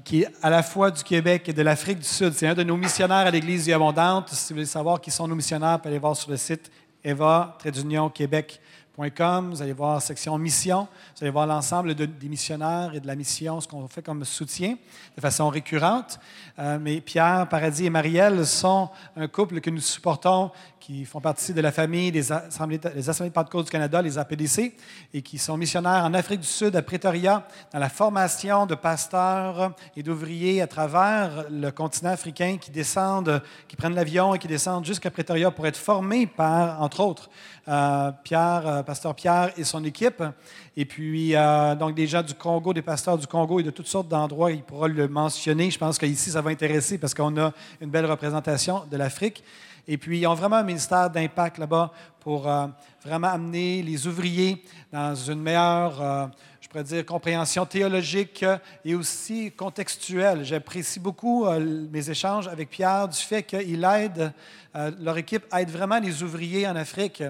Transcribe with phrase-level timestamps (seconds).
[0.00, 2.32] Qui, est à la fois du Québec et de l'Afrique du Sud.
[2.32, 4.30] C'est un de nos missionnaires à l'Église du Abondante.
[4.30, 6.70] Si vous voulez savoir qui sont nos missionnaires, vous pouvez aller voir sur le site
[7.04, 7.58] eva
[8.14, 8.60] québec
[8.96, 10.82] vous allez voir section mission,
[11.16, 14.76] vous allez voir l'ensemble des missionnaires et de la mission, ce qu'on fait comme soutien
[15.16, 16.20] de façon récurrente.
[16.58, 20.50] Euh, mais Pierre, Paradis et Marielle sont un couple que nous supportons,
[20.82, 24.18] qui font partie de la famille des Assemblées, des Assemblées de Pentecôte du Canada, les
[24.18, 24.72] APDC,
[25.14, 29.76] et qui sont missionnaires en Afrique du Sud, à Pretoria, dans la formation de pasteurs
[29.96, 34.84] et d'ouvriers à travers le continent africain qui descendent, qui prennent l'avion et qui descendent
[34.84, 37.30] jusqu'à Pretoria pour être formés par, entre autres,
[37.68, 40.20] euh, Pierre, euh, pasteur Pierre et son équipe.
[40.76, 43.86] Et puis, euh, donc, des gens du Congo, des pasteurs du Congo et de toutes
[43.86, 45.70] sortes d'endroits, il pourra le mentionner.
[45.70, 49.44] Je pense qu'ici, ça va intéresser parce qu'on a une belle représentation de l'Afrique.
[49.88, 52.48] Et puis, ils ont vraiment un ministère d'impact là-bas pour
[53.04, 56.30] vraiment amener les ouvriers dans une meilleure,
[56.60, 58.44] je pourrais dire, compréhension théologique
[58.84, 60.44] et aussi contextuelle.
[60.44, 64.32] J'apprécie beaucoup mes échanges avec Pierre du fait qu'il aide
[64.74, 67.22] euh, leur équipe aide vraiment les ouvriers en Afrique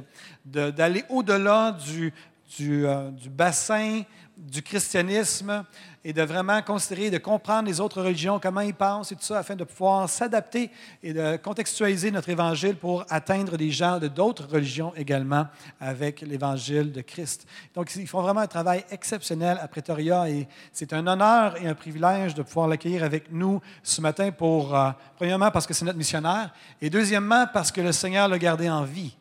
[0.44, 2.14] d'aller au-delà du,
[2.60, 4.02] euh, du, bassin
[4.36, 5.64] du christianisme
[6.04, 9.38] et de vraiment considérer, de comprendre les autres religions, comment ils pensent et tout ça,
[9.38, 10.70] afin de pouvoir s'adapter
[11.02, 15.46] et de contextualiser notre évangile pour atteindre des gens de d'autres religions également
[15.80, 17.46] avec l'évangile de Christ.
[17.74, 21.74] Donc, ils font vraiment un travail exceptionnel à Pretoria et c'est un honneur et un
[21.74, 25.98] privilège de pouvoir l'accueillir avec nous ce matin pour, euh, premièrement, parce que c'est notre
[25.98, 29.14] missionnaire et deuxièmement, parce que le Seigneur l'a gardé en vie.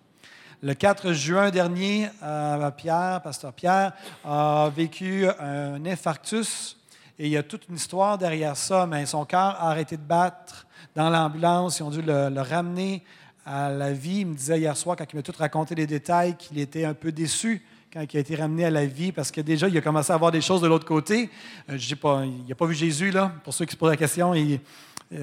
[0.64, 3.94] Le 4 juin dernier, euh, Pierre, pasteur Pierre,
[4.24, 6.78] a vécu un infarctus
[7.18, 10.04] et il y a toute une histoire derrière ça, mais son cœur a arrêté de
[10.04, 11.80] battre dans l'ambulance.
[11.80, 13.04] Ils ont dû le, ramener
[13.44, 14.20] à la vie.
[14.20, 16.94] Il me disait hier soir, quand il m'a tout raconté les détails, qu'il était un
[16.94, 19.82] peu déçu quand il a été ramené à la vie, parce que déjà, il a
[19.82, 21.32] commencé à voir des choses de l'autre côté.
[21.72, 24.36] Euh, pas, il n'a pas vu Jésus, là, pour ceux qui se posent la question.
[24.36, 24.60] Il,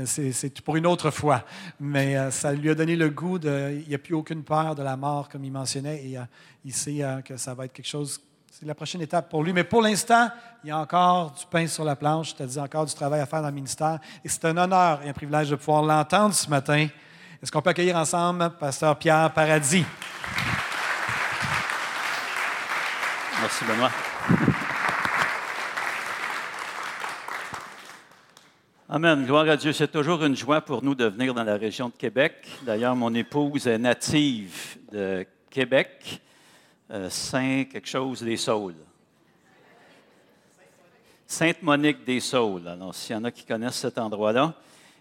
[0.04, 1.44] c'est pour une autre fois.
[1.81, 3.81] Mais euh, ça lui a donné le goût de.
[3.82, 6.22] Il n'y a plus aucune peur de la mort, comme il mentionnait, et euh,
[6.65, 8.21] il sait que ça va être quelque chose.
[8.50, 9.53] C'est la prochaine étape pour lui.
[9.53, 10.28] Mais pour l'instant,
[10.65, 13.41] il y a encore du pain sur la planche, c'est-à-dire encore du travail à faire
[13.41, 14.00] dans le ministère.
[14.25, 16.88] Et c'est un honneur et un privilège de pouvoir l'entendre ce matin.
[17.41, 19.84] Est-ce qu'on peut accueillir ensemble Pasteur Pierre Paradis?
[23.41, 23.91] Merci, Benoît.
[28.91, 29.26] Amen.
[29.26, 29.75] Gloire à Dieu.
[29.75, 32.49] C'est toujours une joie pour nous de venir dans la région de Québec.
[32.62, 36.22] D'ailleurs, mon épouse est native de Québec,
[36.91, 38.76] euh, Saint quelque chose des Saules.
[41.26, 42.66] Sainte-Monique des Saules.
[42.66, 44.54] Alors, s'il y en a qui connaissent cet endroit-là.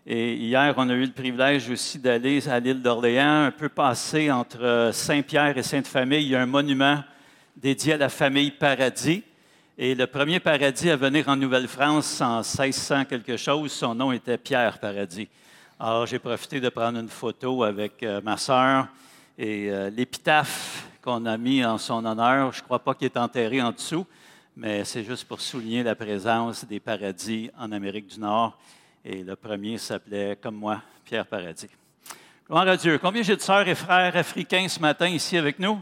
[0.05, 4.29] Et hier, on a eu le privilège aussi d'aller à l'île d'Orléans, un peu passé
[4.29, 6.25] entre Saint-Pierre et Sainte-Famille.
[6.25, 7.01] Il y a un monument
[7.55, 9.23] dédié à la famille Paradis.
[9.79, 14.39] Et le premier paradis à venir en Nouvelle-France en 1600 quelque chose, son nom était
[14.39, 15.29] Pierre Paradis.
[15.79, 18.87] Alors j'ai profité de prendre une photo avec euh, ma sœur
[19.37, 23.17] et euh, l'épitaphe qu'on a mis en son honneur, je ne crois pas qu'il est
[23.17, 24.07] enterré en dessous,
[24.55, 28.57] mais c'est juste pour souligner la présence des paradis en Amérique du Nord.
[29.05, 31.69] Et le premier s'appelait, comme moi, Pierre Paradis.
[32.47, 32.97] Gloire à Dieu.
[32.97, 35.79] Combien j'ai de sœurs et frères africains ce matin ici avec nous?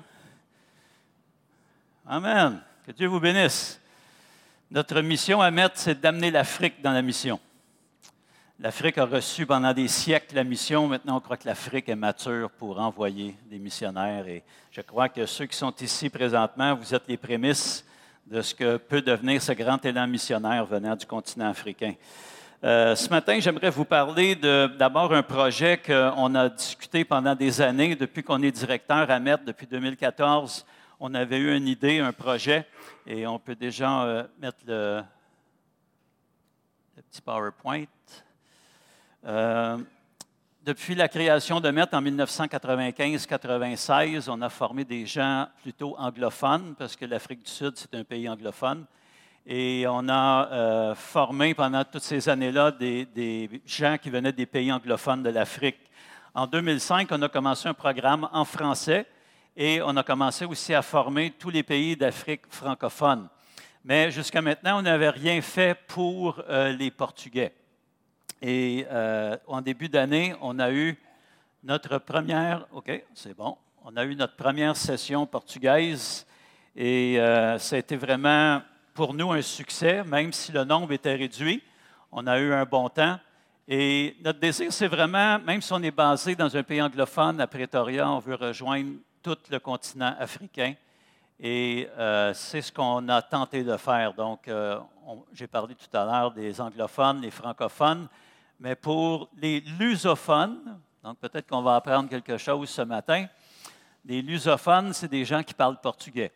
[2.06, 2.62] Amen.
[2.86, 3.80] Que Dieu vous bénisse.
[4.76, 7.40] Notre mission à mettre, c'est d'amener l'Afrique dans la mission.
[8.60, 10.86] L'Afrique a reçu pendant des siècles la mission.
[10.86, 14.28] Maintenant, on croit que l'Afrique est mature pour envoyer des missionnaires.
[14.28, 17.86] Et je crois que ceux qui sont ici présentement, vous êtes les prémices
[18.28, 21.94] de ce que peut devenir ce grand élan missionnaire venant du continent africain.
[22.62, 27.96] Euh, ce matin, j'aimerais vous parler d'abord un projet qu'on a discuté pendant des années,
[27.96, 30.66] depuis qu'on est directeur à mettre depuis 2014
[31.00, 32.68] on avait eu une idée, un projet,
[33.06, 35.04] et on peut déjà euh, mettre le,
[36.96, 37.86] petit PowerPoint.
[39.26, 39.78] Euh,
[40.64, 46.96] depuis la création de MET en 1995-96, on a formé des gens plutôt anglophones, parce
[46.96, 48.86] que l'Afrique du Sud, c'est un pays anglophone.
[49.46, 54.48] Et on a euh, formé pendant toutes ces années-là des, des, gens qui venaient des
[54.48, 55.78] pays anglophones de l'Afrique.
[56.34, 59.06] En 2005, on a commencé un programme en français
[59.56, 63.30] et on a commencé aussi à former tous les pays d'Afrique francophone.
[63.84, 67.54] Mais jusqu'à maintenant, on n'avait rien fait pour euh, les Portugais.
[68.42, 70.98] Et euh, en début d'année, on a eu
[71.64, 76.26] notre première, OK, c'est bon, on a eu notre première session portugaise
[76.76, 78.62] et euh, ça a été vraiment
[78.94, 81.64] pour nous un succès, même si le nombre était réduit.
[82.12, 83.20] On a eu un bon temps.
[83.68, 87.48] Et notre désir, c'est vraiment, même si on est basé dans un pays anglophone, à
[87.48, 88.92] Pretoria, on veut rejoindre
[89.26, 90.76] tout le continent africain.
[91.40, 94.14] Et euh, c'est ce qu'on a tenté de faire.
[94.14, 94.80] Donc, euh,
[95.34, 98.08] j'ai parlé tout à l'heure des anglophones, les francophones,
[98.60, 103.26] mais pour les lusophones, donc peut-être qu'on va apprendre quelque chose ce matin,
[104.06, 106.32] les lusophones, c'est des gens qui parlent portugais.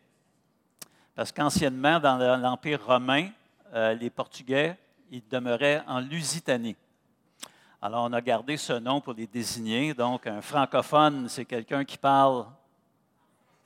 [1.14, 3.28] Parce qu'anciennement, dans l'Empire romain,
[3.72, 4.76] euh, les Portugais,
[5.12, 6.76] ils demeuraient en Lusitanie.
[7.80, 9.94] Alors, on a gardé ce nom pour les désigner.
[9.94, 12.46] Donc, un francophone, c'est quelqu'un qui parle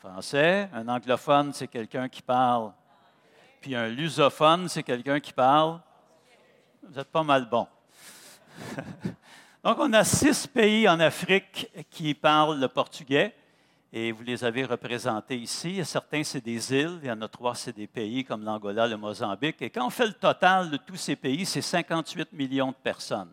[0.06, 2.72] Un anglophone, c'est quelqu'un qui parle.
[3.62, 5.80] Puis un lusophone, c'est quelqu'un qui parle.
[6.82, 7.66] Vous êtes pas mal bon.
[9.64, 13.34] Donc, on a six pays en Afrique qui parlent le portugais
[13.90, 15.82] et vous les avez représentés ici.
[15.86, 18.98] Certains, c'est des îles, il y en a trois, c'est des pays comme l'Angola, le
[18.98, 19.62] Mozambique.
[19.62, 23.30] Et quand on fait le total de tous ces pays, c'est 58 millions de personnes.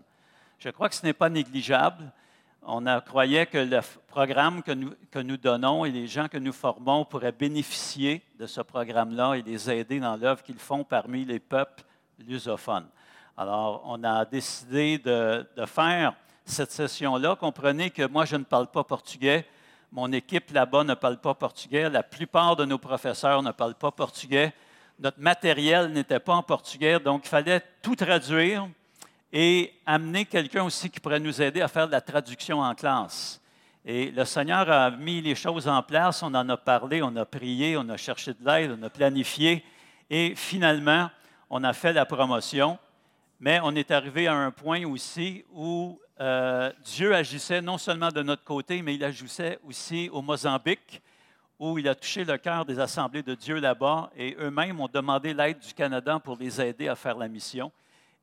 [0.58, 2.14] Je crois que ce n'est pas négligeable
[2.64, 6.38] on a, croyait que le programme que nous, que nous, donnons et les gens que
[6.38, 11.26] nous formons pourraient bénéficier de ce programme-là et les aider dans l'œuvre qu'ils font parmi
[11.26, 11.84] les peuples
[12.20, 12.88] lusophones.
[13.36, 16.14] Alors, on a décidé de, de faire
[16.46, 17.36] cette session-là.
[17.36, 19.46] Comprenez que moi, je ne parle pas portugais.
[19.92, 21.90] Mon équipe là-bas ne parle pas portugais.
[21.90, 24.54] La plupart de nos professeurs ne parlent pas portugais.
[25.00, 28.70] Notre matériel n'était pas en portugais, donc il fallait tout traduire
[29.34, 33.42] et amener quelqu'un aussi qui pourrait nous aider à faire de la traduction en classe.
[33.86, 37.26] Et le Seigneur a mis les choses en place, on en a parlé, on a
[37.26, 39.64] prié, on a cherché de l'aide, on a planifié,
[40.10, 41.10] et finalement,
[41.50, 42.78] on a fait la promotion.
[43.40, 48.22] Mais on est arrivé à un point aussi où euh, Dieu agissait non seulement de
[48.22, 51.02] notre côté, mais il agissait aussi au Mozambique,
[51.58, 55.34] où il a touché le cœur des assemblées de Dieu là-bas, et eux-mêmes ont demandé
[55.34, 57.72] l'aide du Canada pour les aider à faire la mission.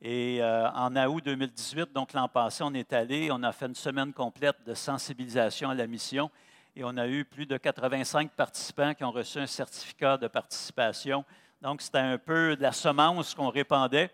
[0.01, 3.75] Et euh, en août 2018, donc l'an passé, on est allé, on a fait une
[3.75, 6.31] semaine complète de sensibilisation à la mission
[6.77, 11.25] et on a eu plus de 85 participants qui ont reçu un certificat de participation.
[11.61, 14.13] Donc, c'était un peu de la semence qu'on répandait.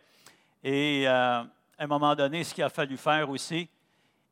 [0.62, 1.46] Et euh, à
[1.78, 3.69] un moment donné, ce qu'il a fallu faire aussi,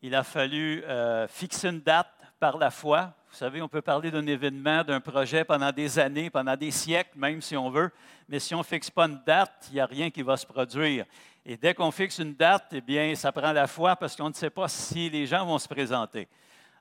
[0.01, 2.09] il a fallu euh, fixer une date
[2.41, 3.13] par la foi.
[3.31, 7.19] Vous savez, on peut parler d'un événement, d'un projet pendant des années, pendant des siècles,
[7.19, 7.91] même si on veut,
[8.29, 10.47] mais si on ne fixe pas une date, il n'y a rien qui va se
[10.47, 11.05] produire.
[11.45, 14.35] Et dès qu'on fixe une date, eh bien, ça prend la foi parce qu'on ne
[14.35, 16.29] sait pas si les gens vont se présenter.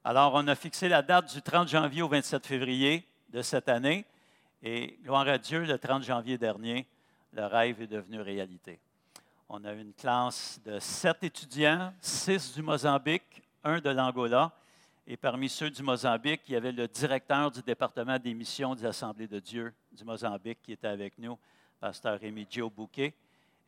[0.04, 4.06] Alors, on a fixé la date du 30 janvier au 27 février de cette année.
[4.62, 6.88] Et gloire à Dieu, le 30 janvier dernier,
[7.34, 8.80] le rêve est devenu réalité.
[9.50, 14.52] On a une classe de sept étudiants, six du Mozambique, un de l'Angola.
[15.08, 18.86] Et parmi ceux du Mozambique, il y avait le directeur du département des missions des
[18.86, 21.38] Assemblées de Dieu du Mozambique qui était avec nous,
[21.80, 23.16] pasteur Remigio Bouquet.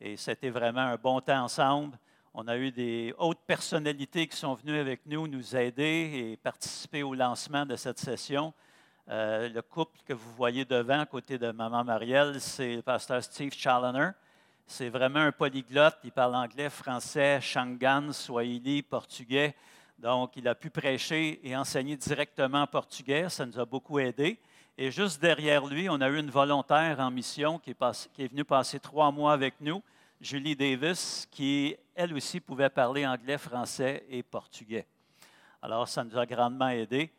[0.06, 1.98] Et c'était vraiment un bon temps ensemble.
[2.34, 7.04] On a eu des hautes personnalités qui sont venues avec nous nous aider et participer
[7.04, 8.54] au lancement de cette session.
[9.08, 13.24] Euh, le couple que vous voyez devant, à côté de Maman Marielle, c'est le pasteur
[13.24, 14.10] Steve Challoner.
[14.68, 15.96] C'est vraiment un polyglotte.
[16.04, 19.56] Il parle anglais, français, shangan, swahili, portugais.
[19.98, 23.30] Donc, il a pu prêcher et enseigner directement portugais.
[23.30, 24.38] Ça nous a beaucoup aidé.
[24.78, 28.82] Et juste derrière lui, on a eu une volontaire en mission qui est venue passer
[28.82, 29.82] trois mois avec nous.
[30.24, 34.88] Julie Davis, qui, elle aussi, pouvait parler anglais, français et portugais.
[35.62, 37.12] Alors, ça nous a grandement aidé.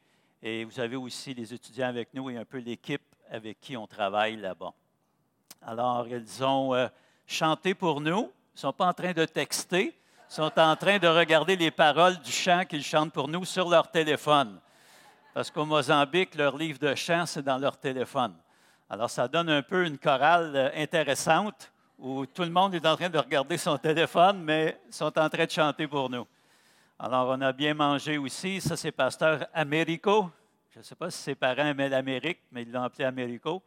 [0.43, 3.87] Et vous avez aussi les étudiants avec nous et un peu l'équipe avec qui on
[3.87, 4.73] travaille là-bas.
[5.61, 6.89] Alors, ils ont euh,
[7.27, 8.21] chanté pour nous.
[8.21, 9.95] Ils ne sont pas en train de texter.
[10.31, 13.69] Ils sont en train de regarder les paroles du chant qu'ils chantent pour nous sur
[13.69, 14.59] leur téléphone.
[15.35, 18.35] Parce qu'au Mozambique, leur livre de chant, c'est dans leur téléphone.
[18.89, 22.97] Alors, ça donne un peu une chorale euh, intéressante où tout le monde est en
[22.97, 26.27] train de regarder son téléphone, mais sont en train de chanter pour nous.
[26.99, 28.61] Alors, on a bien mangé aussi.
[28.61, 30.31] Ça, c'est Pasteur Américo.
[30.71, 33.63] Je ne sais pas si ses parents aimaient l'Amérique, mais ils l'ont appelé Américo.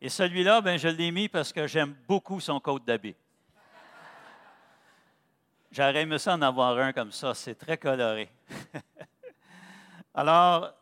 [0.00, 3.16] Et celui-là, ben, je l'ai mis parce que j'aime beaucoup son côte d'habit.
[5.72, 7.34] J'aurais aimé ça en avoir un comme ça.
[7.34, 8.30] C'est très coloré.
[10.14, 10.72] Alors,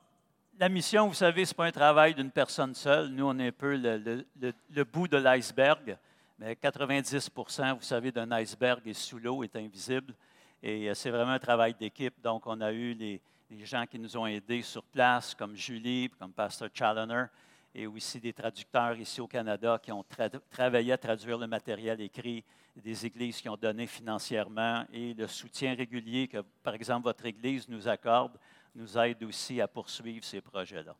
[0.59, 3.09] la mission, vous savez, ce n'est pas un travail d'une personne seule.
[3.09, 5.97] Nous, on est un peu le bout de l'iceberg.
[6.39, 10.15] Mais 90% vous savez, d'un iceberg est sous l'eau, est invisible.
[10.63, 12.21] Et euh, c'est vraiment un travail d'équipe.
[12.23, 13.21] Donc, on a eu les,
[13.63, 17.27] gens qui nous ont aidés sur place, comme Julie, comme Pasteur Challoner.
[17.73, 20.05] et aussi des traducteurs ici au Canada qui ont
[20.51, 22.43] travaillé à traduire le matériel écrit,
[22.75, 27.69] des églises qui ont donné financièrement et le soutien régulier que, par exemple, votre église
[27.69, 28.37] nous accorde
[28.75, 30.97] nous aide aussi à poursuivre ces projets-là.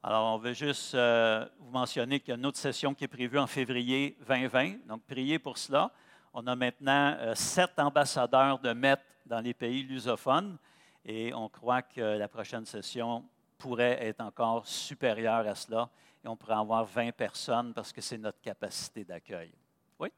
[0.00, 3.08] Alors, on veut juste euh, vous mentionner qu'il y a une autre session qui est
[3.08, 5.90] prévue en février 2020, donc priez pour cela.
[6.32, 10.56] On a maintenant euh, sept ambassadeurs de MET dans les pays lusophones
[11.04, 13.24] et on croit que la prochaine session
[13.58, 15.90] pourrait être encore supérieure à cela
[16.24, 19.50] et on pourrait avoir 20 personnes parce que c'est notre capacité d'accueil.
[19.98, 20.12] Oui?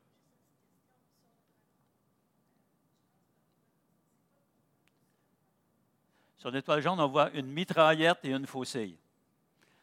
[6.36, 8.98] Sur l'étoile jaune, on voit une mitraillette et une faucille.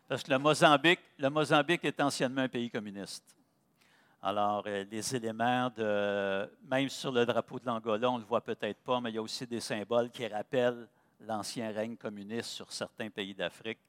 [0.08, 3.36] Parce que le Mozambique, le Mozambique est anciennement un pays communiste.
[4.22, 8.40] Alors, euh, les éléments de, même sur le drapeau de l'Angola, on ne le voit
[8.40, 10.88] peut-être pas, mais il y a aussi des symboles qui rappellent
[11.20, 13.80] l'ancien règne communiste sur certains pays d'Afrique.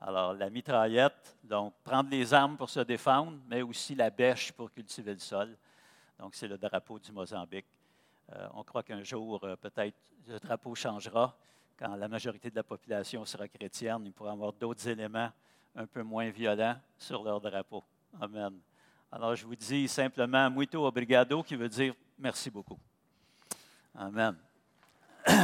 [0.00, 4.72] Alors, la mitraillette, donc prendre les armes pour se défendre, mais aussi la bêche pour
[4.72, 5.58] cultiver le sol.
[6.18, 7.66] Donc, c'est le drapeau du Mozambique.
[8.32, 11.36] Euh, on croit qu'un jour, euh, peut-être, le drapeau changera.
[11.78, 15.30] Quand la majorité de la population sera chrétienne, il pourra avoir d'autres éléments
[15.76, 17.84] un peu moins violents sur leur drapeau.
[18.20, 18.58] Amen.
[19.12, 22.78] Alors, je vous dis simplement muito obrigado, qui veut dire merci beaucoup.
[23.94, 24.36] Amen.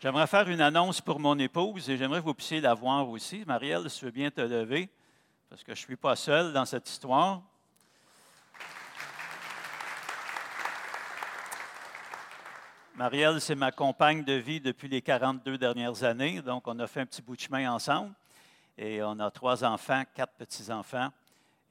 [0.00, 3.44] J'aimerais faire une annonce pour mon épouse et j'aimerais que vous puissiez la voir aussi.
[3.46, 4.88] Marielle, si tu veux bien te lever,
[5.50, 7.42] parce que je ne suis pas seul dans cette histoire.
[13.00, 16.42] Marielle, c'est ma compagne de vie depuis les 42 dernières années.
[16.42, 18.12] Donc, on a fait un petit bout de chemin ensemble.
[18.76, 21.08] Et on a trois enfants, quatre petits-enfants.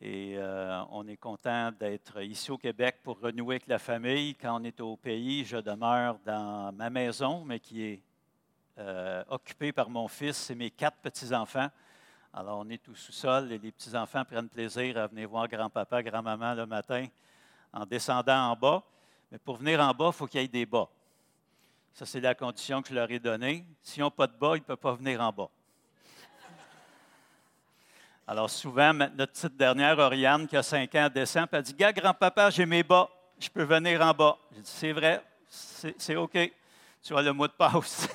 [0.01, 4.33] Et euh, on est content d'être ici au Québec pour renouer avec la famille.
[4.41, 8.01] Quand on est au pays, je demeure dans ma maison, mais qui est
[8.79, 11.69] euh, occupée par mon fils et mes quatre petits-enfants.
[12.33, 16.55] Alors, on est au sous-sol et les petits-enfants prennent plaisir à venir voir grand-papa, grand-maman
[16.55, 17.05] le matin
[17.71, 18.81] en descendant en bas.
[19.31, 20.89] Mais pour venir en bas, il faut qu'il y ait des bas.
[21.93, 23.65] Ça, c'est la condition que je leur ai donnée.
[23.84, 25.50] S'ils n'ont pas de bas, ils ne peuvent pas venir en bas.
[28.27, 31.91] Alors, souvent, notre petite dernière, Oriane, qui a 5 ans, descend, et elle dit Gars,
[31.91, 34.38] grand-papa, j'ai mes bas, je peux venir en bas.
[34.53, 36.38] J'ai dit C'est vrai, c'est OK.
[37.01, 38.08] Tu as le mot de passe.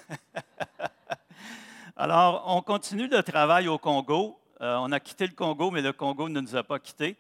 [1.97, 4.39] Alors, on continue le travail au Congo.
[4.61, 7.17] Euh, on a quitté le Congo, mais le Congo ne nous a pas quittés.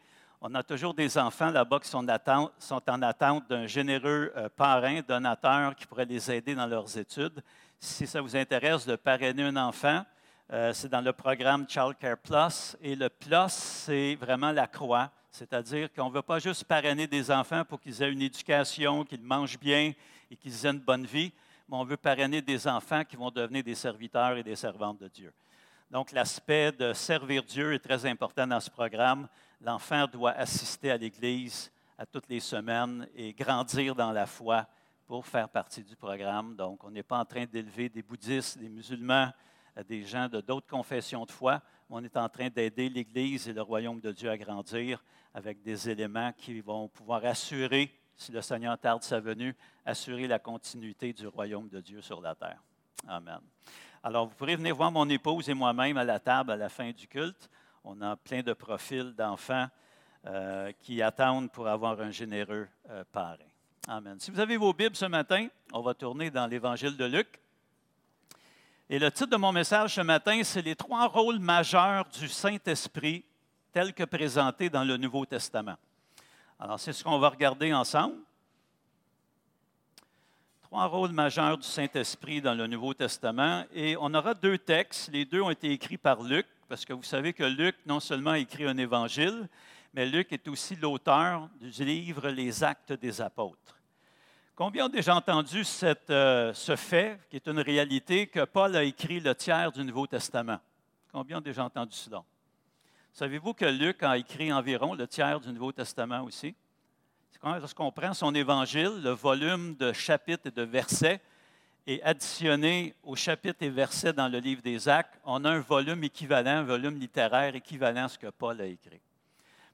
[0.46, 5.74] On a toujours des enfants là-bas qui sont, en attente d'un généreux euh, parrain, donateur
[5.74, 7.42] qui pourrait les aider dans leurs études.
[7.80, 10.04] Si ça vous intéresse de parrainer un enfant,
[10.52, 12.76] euh, c'est dans le programme Child Care Plus.
[12.82, 15.10] Et le Plus, c'est vraiment la croix.
[15.30, 19.22] C'est-à-dire qu'on ne veut pas juste parrainer des enfants pour qu'ils aient une éducation, qu'ils
[19.22, 19.94] mangent bien
[20.30, 21.32] et qu'ils aient une bonne vie,
[21.70, 25.08] mais on veut parrainer des enfants qui vont devenir des serviteurs et des servantes de
[25.08, 25.32] Dieu.
[25.90, 29.26] Donc, l'aspect de servir Dieu est très important dans ce programme
[29.64, 34.66] l'enfant doit assister à l'Église à toutes les semaines et grandir dans la foi
[35.06, 36.54] pour faire partie du programme.
[36.54, 39.30] Donc, on n'est pas en train d'élever des bouddhistes, des musulmans,
[39.76, 43.52] euh, des gens de d'autres confessions de foi, on est en train d'aider l'Église et
[43.52, 45.02] le royaume de Dieu à grandir
[45.32, 49.54] avec des éléments qui vont pouvoir assurer, si le Seigneur tarde sa venue,
[49.84, 52.62] assurer la continuité du royaume de Dieu sur la terre.
[53.06, 53.40] Amen.
[54.02, 56.90] Alors, vous pourrez venir voir mon épouse et moi-même à la table à la fin
[56.90, 57.48] du culte
[57.84, 59.68] on a plein de profils d'enfants
[60.26, 63.36] euh, qui attendent pour avoir un généreux euh, parrain.
[63.86, 64.18] Amen.
[64.18, 67.38] Si vous avez vos Bibles ce matin, on va tourner dans l'Évangile de Luc.
[68.88, 73.24] Et le titre de mon message ce matin, c'est les trois rôles majeurs du Saint-Esprit
[73.72, 75.76] tels que présentés dans le Nouveau Testament.
[76.58, 78.16] Alors, c'est ce qu'on va regarder ensemble.
[80.62, 83.64] Trois rôles majeurs du Saint-Esprit dans le Nouveau Testament.
[83.74, 85.10] Et on aura deux textes.
[85.12, 88.30] Les deux ont été écrits par Luc parce que vous savez que Luc non seulement
[88.30, 89.48] a écrit un évangile,
[89.92, 93.78] mais Luc est aussi l'auteur du livre Les Actes des Apôtres.
[94.56, 95.62] Combien ont déjà entendu
[96.10, 100.06] euh, ce fait, qui est une réalité, que Paul a écrit le tiers du Nouveau
[100.06, 100.58] Testament?
[101.12, 102.22] Combien ont déjà entendu cela?
[103.12, 106.54] Savez-vous que Luc a écrit environ le tiers du Nouveau Testament aussi?
[107.42, 111.20] Lorsqu'on prend son évangile, le volume de chapitres et de versets,
[111.86, 116.02] et additionné aux chapitres et versets dans le livre des Actes, on a un volume
[116.04, 119.00] équivalent, un volume littéraire équivalent à ce que Paul a écrit.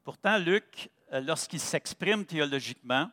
[0.02, 3.08] Pourtant, Luc, euh, lorsqu'il s'exprime théologiquement,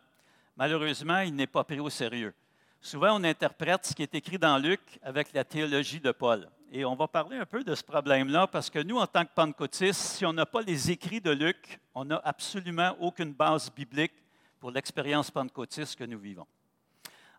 [0.56, 2.34] malheureusement, il n'est pas pris au sérieux.
[2.82, 6.50] Souvent, on interprète ce qui est écrit dans Luc avec la théologie de Paul.
[6.72, 9.34] Et on va parler un peu de ce problème-là parce que nous, en tant que
[9.34, 14.13] pentecôtistes, si on n'a pas les écrits de Luc, on n'a absolument aucune base biblique
[14.60, 16.48] pour l'expérience pentecôtiste que nous vivons.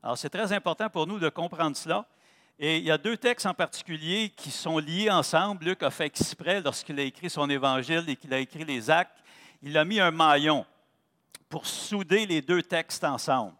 [0.02, 2.06] Alors, c'est très important pour nous de comprendre cela.
[2.58, 5.64] Et il y a deux textes en particulier qui sont liés ensemble.
[5.64, 9.22] Luc a fait exprès lorsqu'il a écrit son évangile et qu'il a écrit les actes.
[9.62, 10.66] Il a mis un maillon
[11.48, 13.54] pour souder les deux textes ensemble.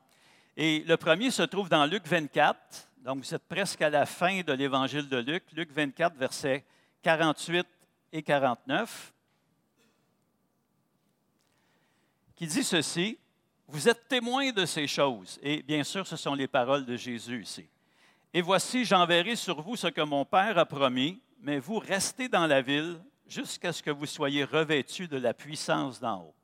[0.56, 2.58] Et le premier se trouve dans Luc 24.
[2.98, 5.44] Donc, vous êtes presque à la fin de l'évangile de Luc.
[5.52, 6.64] Luc 24, versets
[7.02, 7.66] 48
[8.12, 9.12] et 49.
[12.34, 13.18] Qui dit ceci
[13.70, 15.38] Vous êtes témoins de ces choses.
[15.42, 17.68] Et bien sûr, ce sont les paroles de Jésus ici.
[18.32, 22.46] Et voici, j'enverrai sur vous ce que mon Père a promis, mais vous restez dans
[22.46, 26.34] la ville jusqu'à ce que vous soyez revêtus de la puissance d'en haut.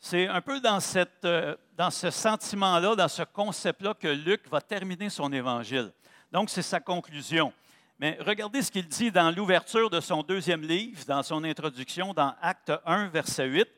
[0.00, 0.78] C'est un peu dans,
[1.24, 5.92] euh, dans ce sentiment-là, dans ce concept-là que Luc va terminer son évangile.
[6.32, 7.52] Donc, c'est sa conclusion.
[7.98, 12.34] Mais regardez ce qu'il dit dans l'ouverture de son deuxième livre, dans son introduction, dans
[12.40, 13.68] Acte 1, verset 8,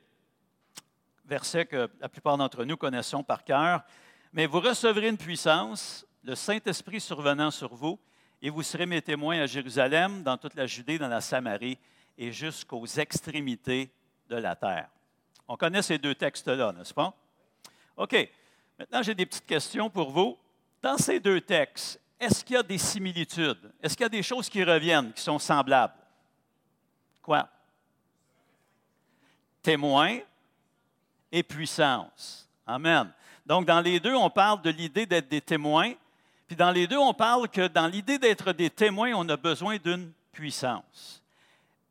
[1.24, 3.82] verset que la plupart d'entre nous connaissons par cœur.
[4.32, 7.98] Mais vous recevrez une puissance le Saint-Esprit survenant sur vous,
[8.40, 11.78] et vous serez mes témoins à Jérusalem, dans toute la Judée, dans la Samarie
[12.16, 13.90] et jusqu'aux extrémités
[14.28, 14.88] de la terre.
[15.46, 17.14] On connaît ces deux textes-là, n'est-ce pas?
[17.96, 18.30] OK.
[18.78, 20.38] Maintenant, j'ai des petites questions pour vous.
[20.82, 23.72] Dans ces deux textes, est-ce qu'il y a des similitudes?
[23.82, 25.94] Est-ce qu'il y a des choses qui reviennent, qui sont semblables?
[27.22, 27.48] Quoi?
[29.62, 30.18] Témoin
[31.34, 32.48] et puissance.
[32.66, 33.12] Amen.
[33.44, 35.94] Donc, dans les deux, on parle de l'idée d'être des témoins
[36.46, 39.76] puis dans les deux, on parle que dans l'idée d'être des témoins, on a besoin
[39.78, 41.22] d'une puissance.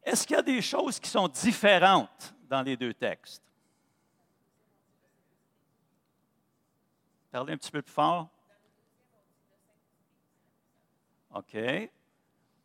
[0.03, 3.41] Est-ce qu'il y a des choses qui sont différentes dans les deux textes?
[7.31, 8.29] Parlez un petit peu plus fort.
[11.33, 11.57] OK.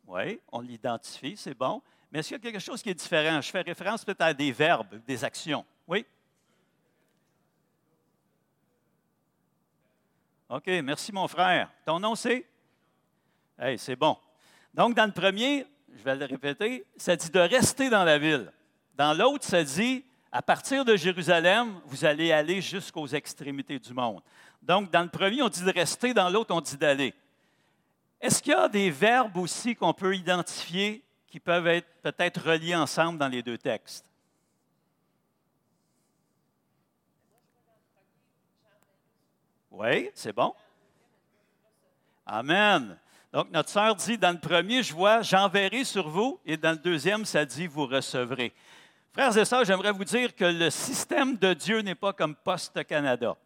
[0.05, 1.81] Oui, on l'identifie, c'est bon.
[2.11, 3.41] Mais est-ce qu'il y a quelque chose qui est différent?
[3.41, 5.65] Je fais référence peut-être à des verbes, des actions.
[5.87, 6.05] Oui?
[10.49, 11.69] OK, merci mon frère.
[11.85, 12.43] Ton nom c'est?
[13.59, 14.17] Hey, c'est bon.
[14.73, 15.65] Donc, dans le premier,
[15.95, 18.51] je vais le répéter, ça dit de rester dans la ville.
[18.95, 24.21] Dans l'autre, ça dit à partir de Jérusalem, vous allez aller jusqu'aux extrémités du monde.
[24.61, 27.13] Donc, dans le premier, on dit de rester, dans l'autre, on dit d'aller.
[28.19, 32.75] Est-ce qu'il y a des verbes aussi qu'on peut identifier qui peuvent être peut-être reliés
[32.75, 34.08] ensemble dans les deux textes?
[39.79, 40.53] Oui, c'est bon.
[42.25, 42.97] Amen.
[43.31, 46.77] Donc, notre sœur dit, dans le premier, je vois, j'enverrai sur vous, et dans le
[46.77, 48.51] deuxième, ça dit, vous recevrez.
[49.13, 52.83] Frères et sœurs, j'aimerais vous dire que le système de Dieu n'est pas comme Poste
[52.83, 53.37] Canada.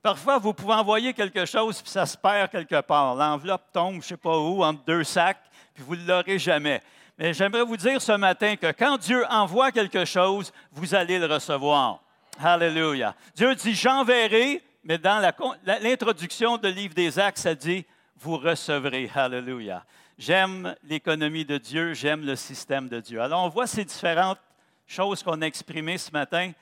[0.00, 3.16] Parfois, vous pouvez envoyer quelque chose, puis ça se perd quelque part.
[3.16, 5.42] L'enveloppe tombe, je ne sais pas où, entre deux sacs,
[5.74, 6.80] puis vous ne l'aurez jamais.
[7.18, 11.26] Mais j'aimerais vous dire ce matin que quand Dieu envoie quelque chose, vous allez le
[11.26, 12.05] recevoir.
[12.38, 13.14] Hallelujah.
[13.34, 15.20] Dieu dit, j'enverrai, mais dans
[15.64, 17.84] l'introduction du livre des Actes, ça dit,
[18.16, 19.10] vous recevrez.
[19.14, 19.84] Hallelujah.
[20.18, 23.20] J'aime l'économie de Dieu, j'aime le système de Dieu.
[23.20, 24.38] Alors, on voit ces différentes
[24.86, 26.52] choses qu'on a exprimées ce matin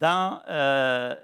[0.00, 1.14] dans, euh,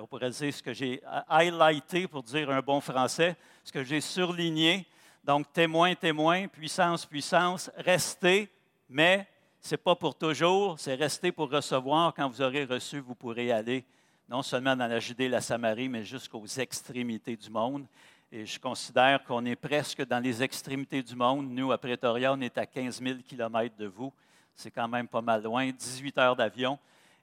[0.00, 4.00] on pourrait dire ce que j'ai highlighté pour dire un bon français, ce que j'ai
[4.00, 4.86] surligné.
[5.24, 8.48] Donc, témoin, témoin, puissance, puissance, rester,
[8.88, 9.26] mais
[9.70, 12.12] n'est pas pour toujours, c'est rester pour recevoir.
[12.14, 13.84] Quand vous aurez reçu, vous pourrez aller
[14.28, 17.86] non seulement dans la Judée et la Samarie, mais jusqu'aux extrémités du monde.
[18.30, 21.50] Et je considère qu'on est presque dans les extrémités du monde.
[21.50, 24.12] Nous, à Pretoria, on est à 15 000 km de vous.
[24.54, 26.78] C'est quand même pas mal loin, 18 heures d'avion.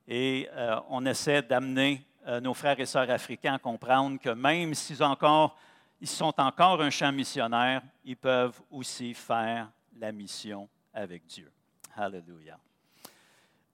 [0.08, 4.74] Et euh, on essaie d'amener euh, nos frères et sœurs africains à comprendre que même
[4.74, 5.58] s'ils encore,
[6.00, 11.52] ils sont encore un champ missionnaire, ils peuvent aussi faire la mission avec Dieu.
[12.02, 12.58] Alléluia.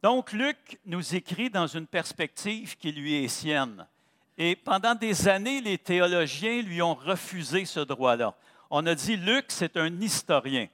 [0.01, 3.85] Donc, Luc nous écrit dans une perspective qui lui est sienne.
[4.35, 8.33] Et pendant des années, les théologiens lui ont refusé ce droit-là.
[8.71, 10.67] On a dit, Luc, c'est un historien.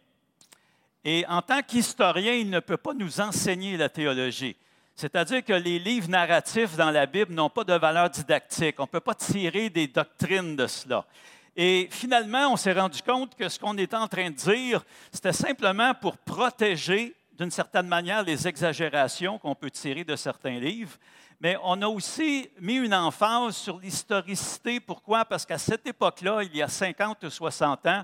[1.03, 4.55] Et en tant qu'historien, il ne peut pas nous enseigner la théologie.
[4.95, 8.75] C'est-à-dire que les livres narratifs dans la Bible n'ont pas de valeur didactique.
[8.79, 11.05] On ne peut pas tirer des doctrines de cela.
[11.57, 15.33] Et finalement, on s'est rendu compte que ce qu'on était en train de dire, c'était
[15.33, 20.97] simplement pour protéger d'une certaine manière les exagérations qu'on peut tirer de certains livres,
[21.39, 24.79] mais on a aussi mis une emphase sur l'historicité.
[24.79, 25.25] Pourquoi?
[25.25, 28.03] Parce qu'à cette époque-là, il y a 50 ou 60 ans,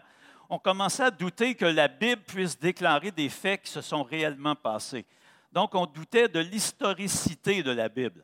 [0.49, 4.55] on commençait à douter que la Bible puisse déclarer des faits qui se sont réellement
[4.55, 5.05] passés.
[5.51, 8.23] Donc, on doutait de l'historicité de la Bible.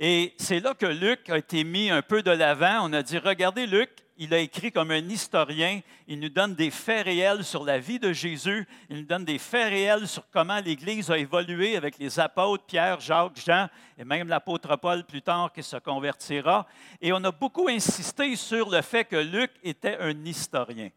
[0.00, 2.88] Et c'est là que Luc a été mis un peu de l'avant.
[2.88, 5.80] On a dit, regardez Luc, il a écrit comme un historien.
[6.08, 8.66] Il nous donne des faits réels sur la vie de Jésus.
[8.90, 12.98] Il nous donne des faits réels sur comment l'Église a évolué avec les apôtres Pierre,
[12.98, 16.66] Jacques, Jean et même l'apôtre Paul plus tard qui se convertira.
[17.00, 20.90] Et on a beaucoup insisté sur le fait que Luc était un historien.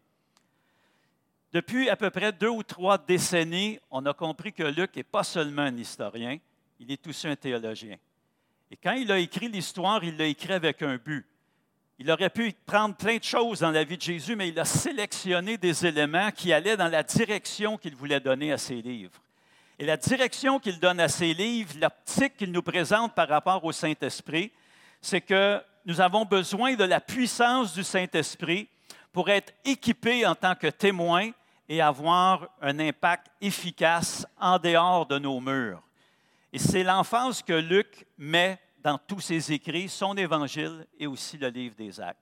[1.52, 5.22] Depuis à peu près deux ou trois décennies, on a compris que Luc n'est pas
[5.22, 6.38] seulement un historien,
[6.80, 7.98] il est aussi un théologien.
[8.68, 11.26] Et quand il a écrit l'histoire, il l'a écrit avec un but.
[12.04, 14.64] Il aurait pu prendre plein de choses dans la vie de Jésus, mais il a
[14.64, 19.20] sélectionné des éléments qui allaient dans la direction qu'il voulait donner à ses livres.
[19.78, 23.70] Et la direction qu'il donne à ses livres, l'optique qu'il nous présente par rapport au
[23.70, 24.50] Saint-Esprit,
[25.00, 28.66] c'est que nous avons besoin de la puissance du Saint-Esprit
[29.12, 31.30] pour être équipés en tant que témoins
[31.68, 35.80] et avoir un impact efficace en dehors de nos murs.
[36.52, 41.48] Et c'est l'emphase que Luc met dans tous ses écrits, son évangile et aussi le
[41.48, 42.18] livre des Actes.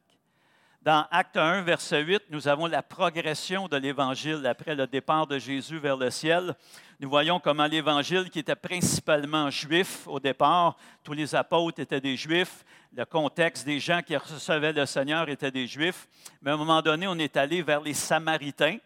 [0.83, 5.39] Dans Acte 1, verset 8, nous avons la progression de l'Évangile après le départ de
[5.39, 6.55] Jésus vers le ciel.
[7.01, 12.17] Nous voyons comment l'Évangile, qui était principalement juif au départ, tous les apôtres étaient des
[12.17, 16.09] juifs, le contexte des gens qui recevaient le Seigneur étaient des juifs,
[16.41, 18.79] mais à un moment donné, on est allé vers les Samaritains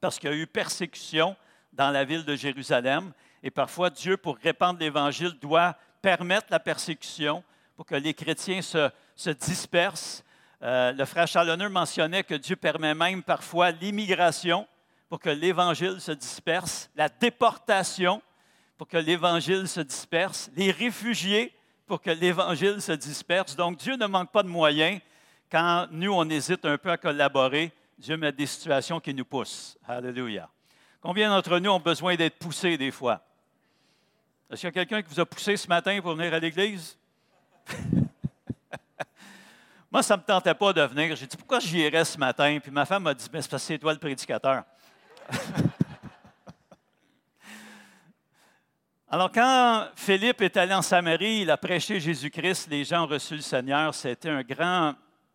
[0.00, 1.36] parce qu'il y a eu persécution
[1.72, 3.12] dans la ville de Jérusalem.
[3.42, 7.42] Et parfois, Dieu, pour répandre l'Évangile, doit permettre la persécution
[7.76, 10.24] pour que les chrétiens se, dispersent.
[10.62, 14.66] Euh, le frère Chalonneux mentionnait que Dieu permet même parfois l'immigration
[15.08, 18.22] pour que l'Évangile se disperse, la déportation
[18.76, 21.54] pour que l'Évangile se disperse, les réfugiés
[21.86, 23.54] pour que l'Évangile se disperse.
[23.54, 25.00] Donc Dieu ne manque pas de moyens.
[25.50, 29.76] Quand nous, on hésite un peu à collaborer, Dieu met des situations qui nous poussent.
[29.86, 30.48] Alléluia.
[31.00, 33.22] Combien d'entre nous ont besoin d'être poussés des fois?
[34.52, 36.98] Est-ce qu'il y a quelqu'un qui vous a poussé ce matin pour venir à l'église?
[39.90, 41.16] Moi, ça ne me tentait pas de venir.
[41.16, 42.58] J'ai dit, pourquoi j'y irais ce matin?
[42.62, 44.64] Puis ma femme m'a dit, mais c'est parce que c'est toi le prédicateur.
[49.08, 53.36] Alors, quand Philippe est allé en Samarie, il a prêché Jésus-Christ, les gens ont reçu
[53.36, 53.94] le Seigneur.
[53.94, 54.92] C'était un grand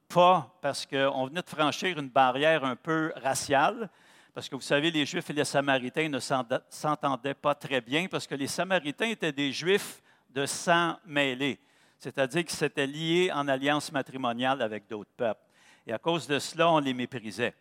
[0.08, 3.90] pas parce qu'on venait de franchir une barrière un peu raciale.
[4.38, 8.28] Parce que vous savez, les Juifs et les Samaritains ne s'entendaient pas très bien parce
[8.28, 11.58] que les Samaritains étaient des Juifs de sang mêlé,
[11.98, 15.42] c'est-à-dire qu'ils s'étaient liés en alliance matrimoniale avec d'autres peuples.
[15.88, 17.56] Et à cause de cela, on les méprisait.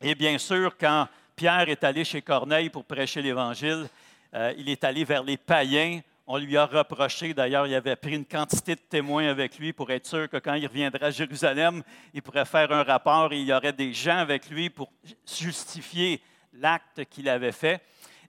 [0.00, 3.88] Et bien sûr, quand Pierre est allé chez Corneille pour prêcher l'Évangile,
[4.34, 8.14] euh, il est allé vers les païens on lui a reproché, d'ailleurs, il avait pris
[8.14, 11.82] une quantité de témoins avec lui pour être sûr que quand il reviendra à Jérusalem,
[12.14, 14.90] il pourrait faire un rapport et il y aurait des gens avec lui pour
[15.26, 16.22] justifier
[16.54, 17.82] l'acte qu'il avait fait.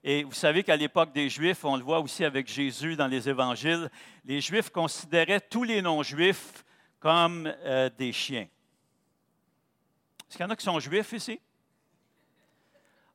[0.04, 3.28] Et vous savez qu'à l'époque des Juifs, on le voit aussi avec Jésus dans les
[3.28, 3.90] évangiles,
[4.24, 6.64] les Juifs considéraient tous les non-Juifs
[7.00, 8.46] comme euh, des chiens.
[10.28, 11.40] Est-ce qu'il y en a qui sont juifs ici?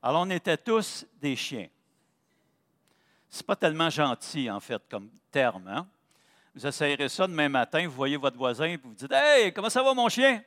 [0.02, 1.68] Alors on était tous des chiens
[3.40, 5.68] n'est pas tellement gentil, en fait, comme terme.
[5.68, 5.88] Hein?
[6.54, 9.82] Vous essayerez ça demain matin, vous voyez votre voisin et vous dites Hey, comment ça
[9.82, 10.44] va, mon chien?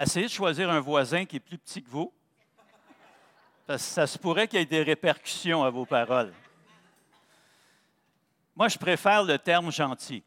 [0.00, 2.12] Essayez de choisir un voisin qui est plus petit que vous,
[3.66, 6.32] parce que ça se pourrait qu'il y ait des répercussions à vos paroles.
[8.56, 10.22] Moi, je préfère le terme gentil.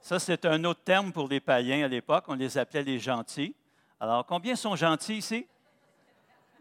[0.00, 2.24] Ça, c'est un autre terme pour les païens à l'époque.
[2.28, 3.54] On les appelait les gentils.
[4.00, 5.46] Alors, combien sont gentils ici?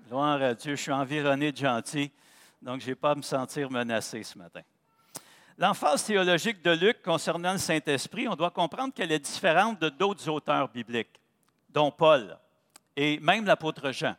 [0.07, 2.11] Gloire à Dieu, je suis environné de gentils
[2.61, 4.61] donc je n'ai pas à me sentir menacé ce matin.
[5.57, 10.27] L'emphase théologique de Luc concernant le Saint-Esprit, on doit comprendre qu'elle est différente de d'autres
[10.29, 11.19] auteurs bibliques,
[11.69, 12.37] dont Paul
[12.95, 14.15] et même l'apôtre Jean.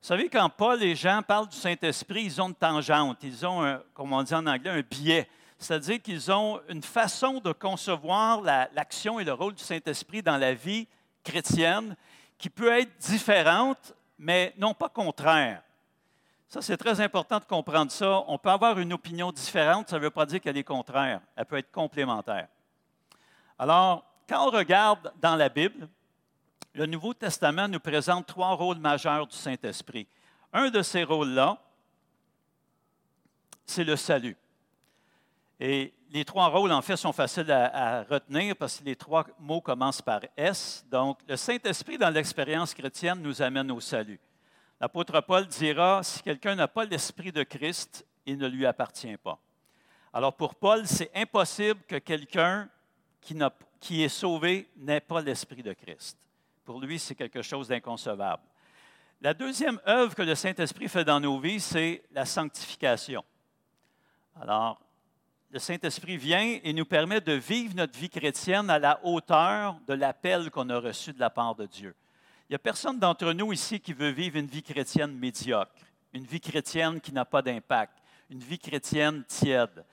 [0.00, 3.80] Vous savez, quand Paul et Jean parlent du Saint-Esprit, ils ont une tangente, ils ont,
[3.92, 5.28] comme on dit en anglais, un biais.
[5.58, 10.54] C'est-à-dire qu'ils ont une façon de concevoir l'action et le rôle du Saint-Esprit dans la
[10.54, 10.88] vie
[11.22, 11.94] chrétienne
[12.38, 15.62] qui peut être différente, mais non pas contraire.
[16.50, 18.24] Ça, c'est très important de comprendre ça.
[18.26, 21.20] On peut avoir une opinion différente, ça ne veut pas dire qu'elle est contraire.
[21.36, 22.48] Elle peut être complémentaire.
[23.56, 25.88] Alors, quand on regarde dans la Bible,
[26.74, 30.08] le Nouveau Testament nous présente trois rôles majeurs du Saint-Esprit.
[30.52, 31.56] Un de ces rôles-là,
[33.64, 34.36] c'est le salut.
[35.60, 39.60] Et les trois rôles, en fait, sont faciles à, retenir parce que les trois mots
[39.60, 40.84] commencent par S.
[40.90, 44.18] Donc, le Saint-Esprit, dans l'expérience chrétienne, nous amène au salut.
[44.80, 49.38] L'apôtre Paul dira, si quelqu'un n'a pas l'Esprit de Christ, il ne lui appartient pas.
[50.12, 52.68] Alors pour Paul, c'est impossible que quelqu'un
[53.20, 56.16] qui, est sauvé n'ait pas l'Esprit de Christ.
[56.64, 58.42] Pour lui, c'est quelque chose d'inconcevable.
[59.20, 63.22] La deuxième œuvre que le Saint-Esprit fait dans nos vies, c'est la sanctification.
[64.40, 64.80] Alors,
[65.50, 69.92] le Saint-Esprit vient et nous permet de vivre notre vie chrétienne à la hauteur de
[69.92, 71.94] l'appel qu'on a reçu de la part de Dieu.
[72.50, 75.70] N'y a personne d'entre nous ici qui veut vivre une vie chrétienne médiocre,
[76.12, 77.92] une vie chrétienne qui n'a pas d'impact,
[78.28, 79.84] une vie chrétienne tiède.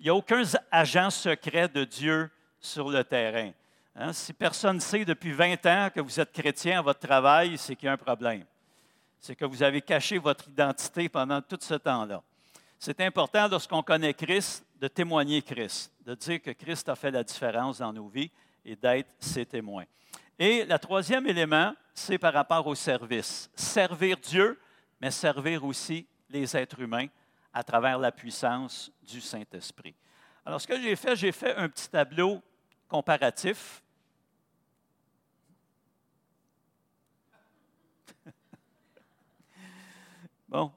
[0.00, 3.52] Il n'y a aucun agent secret de Dieu sur le terrain.
[3.94, 7.58] Hein, si personne ne sait depuis 20 ans que vous êtes chrétien à votre travail,
[7.58, 8.46] c'est qu'il y a un problème.
[9.20, 12.22] C'est que vous avez caché votre identité pendant tout ce temps-là.
[12.78, 17.22] C'est important lorsqu'on connaît Christ de témoigner Christ, de dire que Christ a fait la
[17.22, 18.30] différence dans nos vies
[18.64, 19.84] et d'être ses témoins.
[20.38, 23.50] Et le troisième élément, c'est par rapport au service.
[23.54, 24.60] Servir Dieu,
[25.00, 27.08] mais servir aussi les êtres humains
[27.52, 29.94] à travers la puissance du Saint-Esprit.
[30.44, 32.42] Alors, ce que j'ai fait, j'ai fait un petit tableau
[32.86, 33.82] comparatif.
[40.48, 40.70] bon.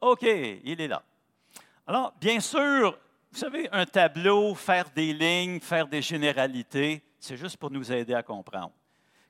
[0.00, 1.02] OK, il est là.
[1.86, 2.98] Alors, bien sûr,
[3.30, 8.14] vous savez, un tableau, faire des lignes, faire des généralités, c'est juste pour nous aider
[8.14, 8.72] à comprendre.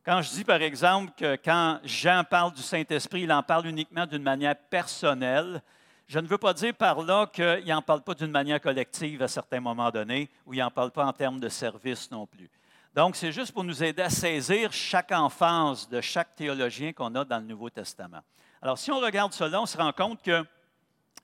[0.04, 4.06] Quand je dis, par exemple, que quand Jean parle du Saint-Esprit, il en parle uniquement
[4.06, 5.62] d'une manière personnelle,
[6.06, 9.28] je ne veux pas dire par là qu'il n'en parle pas d'une manière collective à
[9.28, 12.50] certains moments donnés, ou il n'en parle pas en termes de service non plus.
[12.94, 17.24] Donc, c'est juste pour nous aider à saisir chaque enfance de chaque théologien qu'on a
[17.24, 18.20] dans le Nouveau Testament.
[18.62, 20.44] Alors, si on regarde cela, on se rend compte que,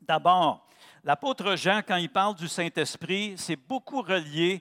[0.03, 0.67] d'abord,
[1.07, 4.61] L'apôtre Jean, quand il parle du Saint-Esprit, c'est beaucoup relié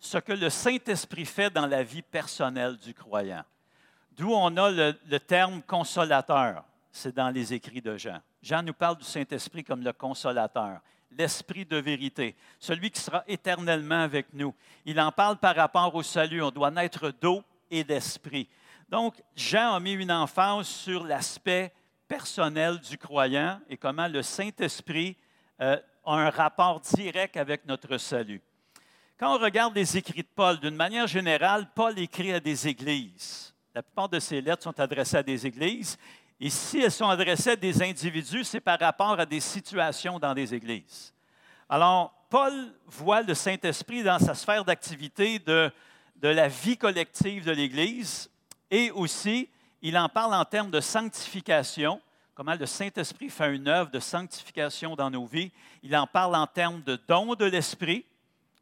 [0.00, 3.44] ce que le Saint-Esprit fait dans la vie personnelle du croyant.
[4.16, 8.20] D'où on a le, terme consolateur, c'est dans les écrits de Jean.
[8.42, 10.80] Jean nous parle du Saint-Esprit comme le consolateur,
[11.16, 14.54] l'Esprit de vérité, celui qui sera éternellement avec nous.
[14.86, 16.42] Il en parle par rapport au salut.
[16.42, 18.48] On doit naître d'eau et d'esprit.
[18.88, 21.72] Donc, Jean a mis une emphase sur l'aspect
[22.08, 25.16] personnel du croyant et comment le Saint-Esprit
[25.60, 28.42] euh, a un rapport direct avec notre salut.
[29.20, 33.52] Quand on regarde les écrits de Paul, d'une manière générale, Paul écrit à des églises.
[33.74, 35.98] La plupart de ses lettres sont adressées à des églises.
[36.40, 40.32] Et si elles sont adressées à des individus, c'est par rapport à des situations dans
[40.32, 41.12] des églises.
[41.68, 45.70] Alors, Paul voit le Saint-Esprit dans sa sphère d'activité de,
[46.16, 48.30] de la vie collective de l'Église
[48.70, 49.50] et aussi,
[49.82, 52.00] il en parle en termes de sanctification
[52.34, 55.52] comment le Saint-Esprit fait une œuvre de sanctification dans nos vies.
[55.82, 58.06] Il en parle en termes de dons de l'Esprit.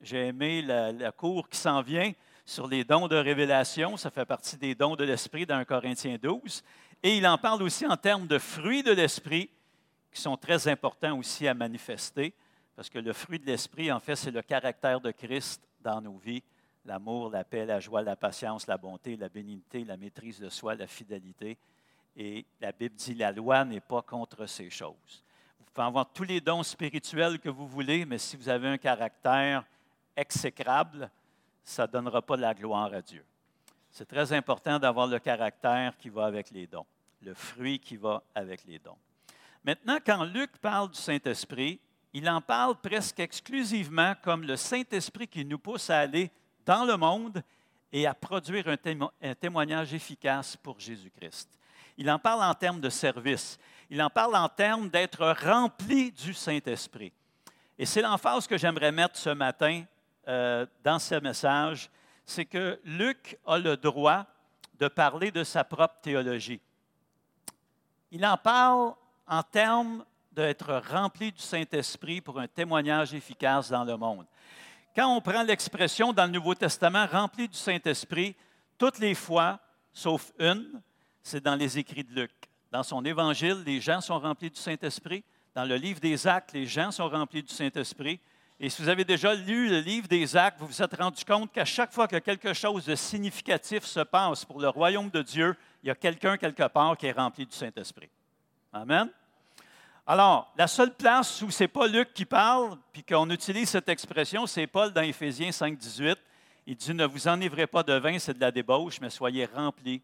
[0.01, 2.13] J'ai aimé la, cour qui s'en vient
[2.45, 3.97] sur les dons de révélation.
[3.97, 6.63] Ça fait partie des dons de l'Esprit dans 1 Corinthiens 12.
[7.03, 9.51] Et il en parle aussi en termes de fruits de l'Esprit
[10.13, 12.35] qui sont très importants aussi à manifester,
[12.75, 16.17] parce que le fruit de l'Esprit, en fait, c'est le caractère de Christ dans nos
[16.17, 16.43] vies
[16.85, 20.75] l'amour, la paix, la joie, la patience, la bonté, la bénignité, la maîtrise de soi,
[20.75, 21.59] la fidélité
[22.19, 25.23] et la Bible dit la loi n'est pas contre ces choses.
[25.61, 28.79] Vous pouvez avoir tous les dons spirituels que vous voulez, mais si vous avez un
[28.79, 29.65] caractère
[30.19, 31.11] exécrable,
[31.63, 33.25] ça ne donnera pas la gloire à Dieu.
[33.91, 36.87] C'est très important d'avoir le caractère qui va avec les dons,
[37.23, 38.99] le fruit qui va avec les dons.
[39.65, 41.81] Maintenant, quand Luc parle du Saint-Esprit,
[42.13, 46.31] il en parle presque exclusivement comme le Saint-Esprit qui nous pousse à aller
[46.65, 47.43] dans le monde
[47.93, 51.49] et à produire un, témoignage efficace pour Jésus-Christ.
[51.97, 53.59] Il en parle en termes de service.
[53.91, 57.13] Il en parle en termes d'être rempli du Saint-Esprit.
[57.79, 59.85] Et c'est l'emphase que j'aimerais mettre ce matin
[60.29, 61.91] euh, dans ce message,
[62.25, 64.27] c'est que Luc a le droit
[64.79, 66.61] de parler de sa propre théologie.
[68.11, 68.93] Il en parle
[69.27, 74.27] en termes d'être rempli du Saint-Esprit pour un témoignage efficace dans le monde.
[74.95, 78.37] Quand on prend l'expression dans le Nouveau Testament, rempli du Saint-Esprit,
[78.77, 79.59] toutes les fois,
[79.93, 80.81] sauf une,
[81.23, 82.33] c'est dans les écrits de Luc.
[82.71, 85.25] Dans son évangile, les gens sont remplis du Saint-Esprit.
[85.55, 88.21] Dans le livre des Actes, les gens sont remplis du Saint-Esprit.
[88.61, 91.53] Et si vous avez déjà lu le livre des Actes, vous vous êtes rendu compte
[91.53, 95.55] qu'à chaque fois que quelque chose de significatif se passe pour le royaume de Dieu,
[95.83, 98.09] il y a quelqu'un quelque part qui est rempli du Saint-Esprit.
[98.73, 99.09] Amen.
[100.05, 103.89] Alors, la seule place où ce n'est pas Luc qui parle, puis qu'on utilise cette
[103.89, 106.19] expression, c'est Paul dans Éphésiens 5, 18.
[106.67, 110.03] Il dit Ne vous enivrez pas de vin, c'est de la débauche, mais soyez remplis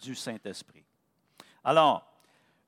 [0.00, 0.84] du Saint-Esprit.
[1.64, 2.06] Alors,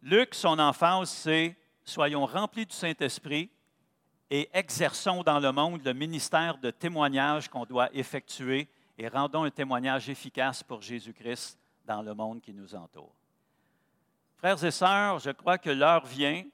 [0.03, 3.49] Luc, son enfance, c'est Soyons remplis du Saint-Esprit
[4.31, 9.51] et exerçons dans le monde le ministère de témoignage qu'on doit effectuer et rendons un
[9.51, 13.15] témoignage efficace pour Jésus-Christ dans le monde qui nous entoure.
[14.37, 16.45] Frères et sœurs, je crois que l'heure vient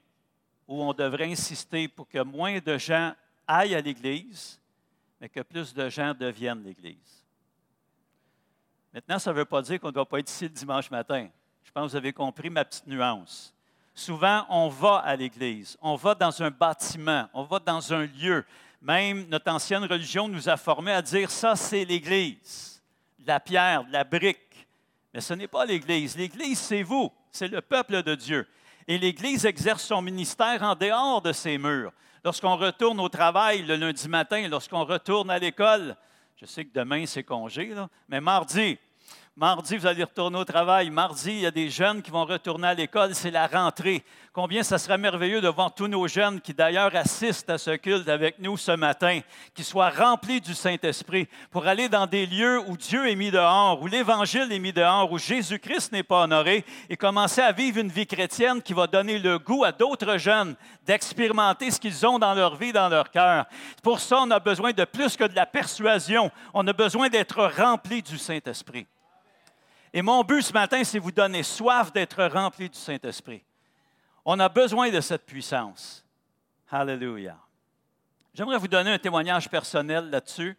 [0.66, 3.12] où on devrait insister pour que moins de gens
[3.46, 4.60] aillent à l'Église,
[5.20, 7.24] mais que plus de gens deviennent l'Église.
[8.92, 11.28] Maintenant, ça ne veut pas dire qu'on ne doit pas être ici le dimanche matin.
[11.64, 13.52] Je pense que vous avez compris ma petite nuance.
[13.94, 18.44] Souvent, on va à l'Église, on va dans un bâtiment, on va dans un lieu.
[18.82, 22.82] Même notre ancienne religion nous a formés à dire ça, c'est l'Église,
[23.24, 24.66] la pierre, la brique.
[25.12, 26.16] Mais ce n'est pas l'Église.
[26.16, 28.48] L'Église, c'est vous, c'est le peuple de Dieu.
[28.88, 31.92] Et l'Église exerce son ministère en dehors de ses murs.
[32.24, 35.96] Lorsqu'on retourne au travail le lundi matin, lorsqu'on retourne à l'école,
[36.36, 37.72] je sais que demain c'est congé,
[38.08, 38.76] mais mardi,
[39.36, 40.90] Mardi, vous allez retourner au travail.
[40.90, 43.16] Mardi, il y a des jeunes qui vont retourner à l'école.
[43.16, 44.04] C'est la rentrée.
[44.32, 48.08] Combien ça serait merveilleux de voir tous nos jeunes qui d'ailleurs assistent à ce culte
[48.08, 49.18] avec nous ce matin,
[49.52, 53.82] qui soient remplis du Saint-Esprit pour aller dans des lieux où Dieu est mis dehors,
[53.82, 57.90] où l'Évangile est mis dehors, où Jésus-Christ n'est pas honoré et commencer à vivre une
[57.90, 60.54] vie chrétienne qui va donner le goût à d'autres jeunes
[60.86, 63.46] d'expérimenter ce qu'ils ont dans leur vie, dans leur cœur.
[63.82, 66.30] Pour ça, on a besoin de plus que de la persuasion.
[66.52, 68.86] On a besoin d'être remplis du Saint-Esprit.
[69.96, 73.44] Et mon but ce matin, c'est vous donner soif d'être rempli du Saint-Esprit.
[74.24, 76.04] On a besoin de cette puissance.
[76.68, 77.38] Hallelujah.
[78.34, 80.58] J'aimerais vous donner un témoignage personnel là-dessus.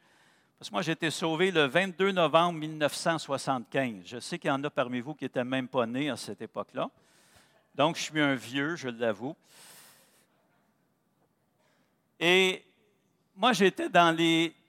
[0.58, 4.04] Parce que moi, j'ai été sauvé le 22 novembre 1975.
[4.06, 6.42] Je sais qu'il y en a parmi vous qui n'étaient même pas nés à cette
[6.42, 6.90] époque-là.
[7.76, 9.36] Donc, je suis un vieux, je l'avoue.
[12.22, 12.64] Et
[13.36, 14.16] moi, j'étais dans,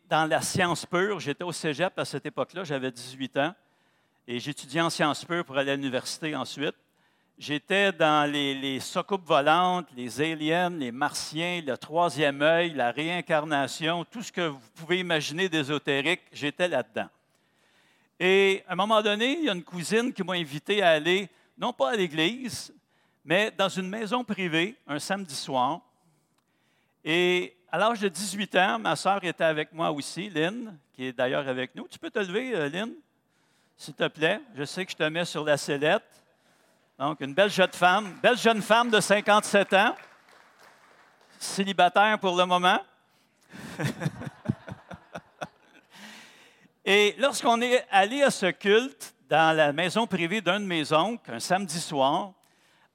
[0.09, 1.21] dans la science pure.
[1.21, 2.65] J'étais au cégep à cette époque-là.
[2.65, 3.55] J'avais 18 ans.
[4.29, 6.75] Et j'étudiais en sciences pures pour aller à l'université ensuite.
[7.39, 8.81] J'étais dans les, les
[9.25, 14.99] volantes, les aliens, les martiens, le troisième œil, la réincarnation, tout ce que vous pouvez
[14.99, 17.09] imaginer d'ésotérique, j'étais là-dedans.
[18.19, 21.29] Et à un moment donné, il y a une cousine qui m'a invité à aller,
[21.57, 22.75] non pas à l'église,
[23.25, 25.83] mais dans une maison privée un samedi soir.
[27.05, 31.13] Et à l'âge de 18 ans, ma sœur était avec moi aussi, Lynn, qui est
[31.13, 31.87] d'ailleurs avec nous.
[31.87, 32.93] Tu peux te lever, euh, Lynn?
[33.77, 34.41] S'il te plaît.
[34.55, 36.03] Je sais que je te mets sur la sellette.
[36.99, 39.95] Donc, une belle jeune femme, belle jeune femme de 57 ans,
[41.39, 42.81] célibataire pour le moment.
[46.85, 51.33] Et lorsqu'on est allé à ce culte dans la maison privée d'un de mes oncles,
[51.33, 52.33] un samedi soir,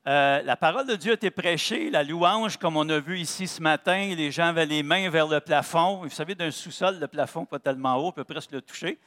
[0.07, 3.47] euh, la parole de Dieu a été prêchée, la louange, comme on a vu ici
[3.47, 5.97] ce matin, les gens avaient les mains vers le plafond.
[5.97, 8.97] Vous savez, d'un sous-sol, le plafond pas tellement haut, on peut presque le toucher.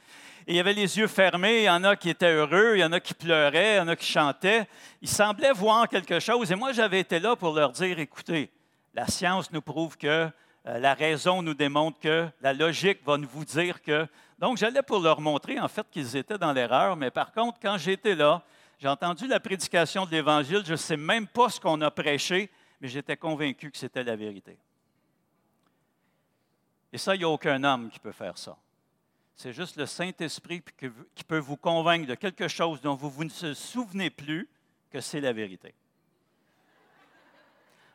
[0.47, 2.79] Et il y avait les yeux fermés, il y en a qui étaient heureux, il
[2.79, 4.69] y en a qui pleuraient, il y en a qui chantaient.
[5.01, 6.49] Ils semblaient voir quelque chose.
[6.49, 8.49] Et moi, j'avais été là pour leur dire, écoutez,
[8.93, 10.29] la science nous prouve que,
[10.67, 14.07] euh, la raison nous démontre que, la logique va nous vous dire que.
[14.39, 16.95] Donc, j'allais pour leur montrer, en fait, qu'ils étaient dans l'erreur.
[16.95, 18.41] Mais par contre, quand j'étais là,
[18.77, 22.49] j'ai entendu la prédication de l'Évangile, je ne sais même pas ce qu'on a prêché,
[22.81, 24.57] mais j'étais convaincu que c'était la vérité.
[26.91, 28.57] Et ça, il n'y a aucun homme qui peut faire ça.
[29.35, 30.63] C'est juste le Saint-Esprit
[31.13, 34.47] qui peut vous convaincre de quelque chose dont vous, vous ne se souvenez plus
[34.91, 35.73] que c'est la vérité.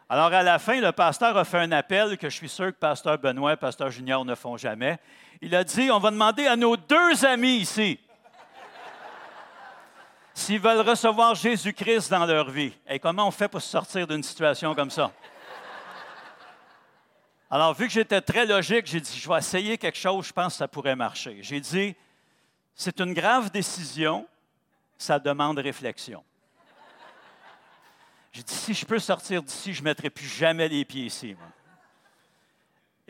[0.08, 2.78] Alors, à la fin, le pasteur a fait un appel que je suis sûr que
[2.78, 4.98] pasteur Benoît et pasteur Junior ne font jamais.
[5.40, 7.98] Il a dit, on va demander à nos deux amis ici
[10.40, 12.72] s'ils veulent recevoir Jésus-Christ dans leur vie.
[12.88, 15.12] Et comment on fait pour sortir d'une situation comme ça?
[17.50, 20.54] Alors, vu que j'étais très logique, j'ai dit, je vais essayer quelque chose, je pense
[20.54, 21.38] que ça pourrait marcher.
[21.42, 21.94] J'ai dit,
[22.74, 24.26] c'est une grave décision,
[24.96, 26.24] ça demande réflexion.
[28.32, 31.36] J'ai dit, si je peux sortir d'ici, je ne mettrai plus jamais les pieds ici.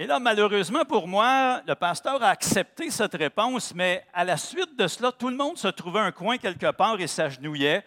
[0.02, 4.74] Et là, malheureusement pour moi, le pasteur a accepté cette réponse, mais à la suite
[4.74, 7.84] de cela, tout le monde se trouvait un coin quelque part et s'agenouillait.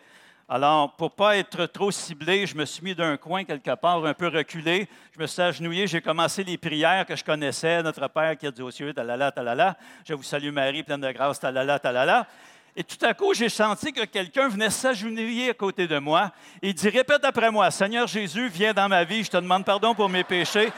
[0.48, 4.06] Alors, pour ne pas être trop ciblé, je me suis mis d'un coin quelque part,
[4.06, 4.88] un peu reculé.
[5.16, 7.82] Je me suis agenouillé, j'ai commencé les prières que je connaissais.
[7.82, 9.76] Notre Père qui a dit aux cieux, talala, talala.
[10.08, 12.28] Je vous salue Marie, pleine de grâce, talala, talala.
[12.76, 16.74] Et tout à coup, j'ai senti que quelqu'un venait s'agenouiller à côté de moi et
[16.74, 20.10] dit Répète après moi, Seigneur Jésus, viens dans ma vie, je te demande pardon pour
[20.10, 20.72] mes péchés.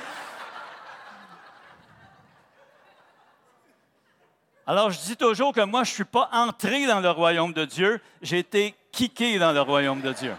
[4.67, 7.65] Alors, je dis toujours que moi, je ne suis pas entré dans le royaume de
[7.65, 10.35] Dieu, j'ai été kické dans le royaume de Dieu.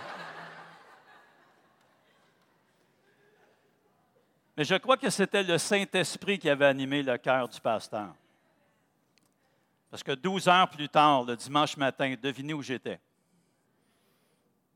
[4.57, 8.15] Mais je crois que c'était le Saint-Esprit qui avait animé le cœur du pasteur.
[9.91, 12.99] Parce que 12 heures plus tard, le dimanche matin, devinez où j'étais.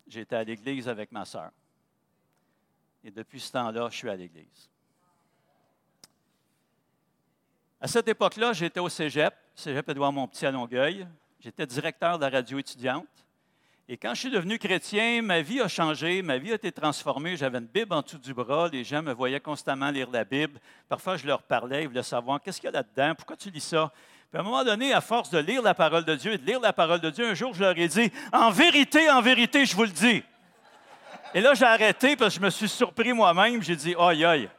[0.06, 1.50] J'étais à l'église avec ma sœur.
[3.02, 4.70] Et depuis ce temps-là, je suis à l'église.
[7.82, 11.06] À cette époque-là, j'étais au cégep, cégep Édouard Montpetit à Longueuil.
[11.42, 13.06] J'étais directeur de la radio étudiante.
[13.88, 17.38] Et quand je suis devenu chrétien, ma vie a changé, ma vie a été transformée.
[17.38, 20.60] J'avais une Bible en dessous du bras, les gens me voyaient constamment lire la Bible.
[20.90, 23.60] Parfois, je leur parlais, ils voulaient savoir qu'est-ce qu'il y a là-dedans, pourquoi tu lis
[23.60, 23.90] ça.
[24.30, 26.44] Puis à un moment donné, à force de lire la parole de Dieu et de
[26.44, 29.64] lire la parole de Dieu, un jour, je leur ai dit En vérité, en vérité,
[29.64, 30.22] je vous le dis.
[31.32, 33.62] Et là, j'ai arrêté parce que je me suis surpris moi-même.
[33.62, 34.50] J'ai dit, aïe, aïe.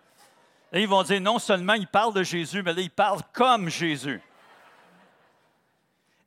[0.71, 3.69] Là, ils vont dire, non seulement il parle de Jésus, mais là, il parle comme
[3.69, 4.21] Jésus.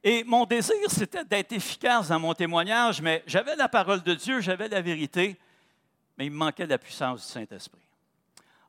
[0.03, 4.41] Et mon désir, c'était d'être efficace dans mon témoignage, mais j'avais la parole de Dieu,
[4.41, 5.39] j'avais la vérité,
[6.19, 7.81] mais il me manquait la puissance du Saint-Esprit.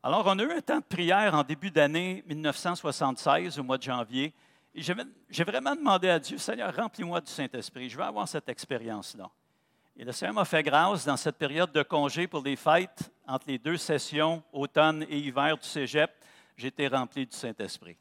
[0.01, 3.84] Alors, on a eu un temps de prière en début d'année 1976, au mois de
[3.84, 4.34] janvier,
[4.73, 9.30] et j'ai vraiment demandé à Dieu, Seigneur, remplis-moi du Saint-Esprit, je veux avoir cette expérience-là.
[9.97, 13.47] Et le Seigneur m'a fait grâce dans cette période de congé pour les fêtes, entre
[13.47, 16.11] les deux sessions, automne et hiver du cégep,
[16.57, 17.97] j'étais rempli du Saint-Esprit.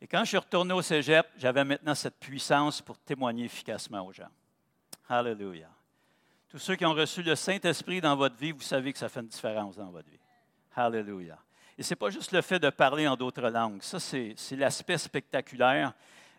[0.00, 4.12] Et quand je suis retourné au cégep, j'avais maintenant cette puissance pour témoigner efficacement aux
[4.12, 4.30] gens.
[5.08, 5.70] Hallelujah.
[6.48, 9.20] Tous ceux qui ont reçu le Saint-Esprit dans votre vie, vous savez que ça fait
[9.20, 10.18] une différence dans votre vie.
[10.74, 11.38] Hallelujah.
[11.76, 13.82] Et ce n'est pas juste le fait de parler en d'autres langues.
[13.82, 15.92] Ça, c'est l'aspect spectaculaire.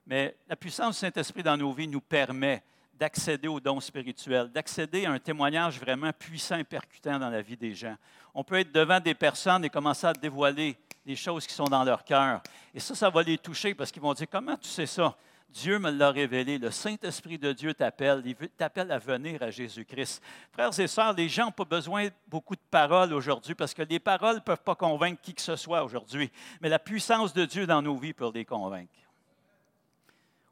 [0.05, 2.63] Mais la puissance du Saint-Esprit dans nos vies nous permet
[2.99, 7.55] d'accéder aux dons spirituels, d'accéder à un témoignage vraiment puissant et percutant dans la vie
[7.55, 7.95] des gens.
[8.33, 11.83] On peut être devant des personnes et commencer à dévoiler les choses qui sont dans
[11.83, 12.41] leur cœur.
[12.73, 15.15] Et ça, ça va les toucher parce qu'ils vont dire, comment tu sais ça?
[15.49, 16.59] Dieu me l'a révélé.
[16.59, 18.21] Le Saint-Esprit de Dieu t'appelle.
[18.25, 20.21] Il t'appelle à venir à Jésus-Christ.
[20.51, 23.81] Frères et sœurs, les gens n'ont pas besoin de beaucoup de paroles aujourd'hui parce que
[23.81, 26.29] les paroles ne peuvent pas convaincre qui que ce soit aujourd'hui.
[26.61, 28.91] Mais la puissance de Dieu dans nos vies peut les convaincre.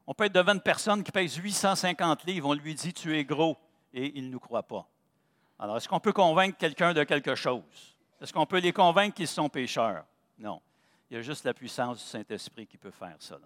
[0.07, 3.25] On peut être devant une personne qui pèse 850 livres, on lui dit Tu es
[3.25, 3.57] gros,
[3.93, 4.87] et il ne nous croit pas.
[5.59, 7.95] Alors, est-ce qu'on peut convaincre quelqu'un de quelque chose?
[8.21, 10.05] Est-ce qu'on peut les convaincre qu'ils sont pécheurs?
[10.39, 10.61] Non.
[11.09, 13.37] Il y a juste la puissance du Saint-Esprit qui peut faire ça.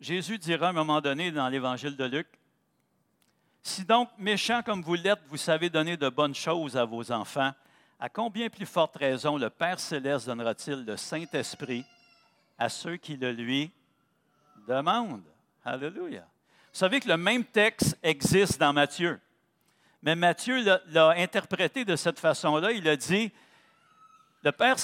[0.00, 2.26] Jésus dira à un moment donné dans l'Évangile de Luc,
[3.62, 7.52] Si donc, méchants comme vous l'êtes, vous savez donner de bonnes choses à vos enfants,
[7.98, 11.84] à combien plus forte raison le Père céleste donnera-t-il le Saint-Esprit
[12.58, 13.72] à ceux qui le lui
[14.66, 15.24] demande.
[15.64, 16.26] Alléluia.
[16.72, 19.20] Vous savez que le même texte existe dans Matthieu.
[20.02, 22.72] Mais Matthieu l'a interprété de cette façon-là.
[22.72, 23.32] Il a dit,
[24.42, 24.76] le Père,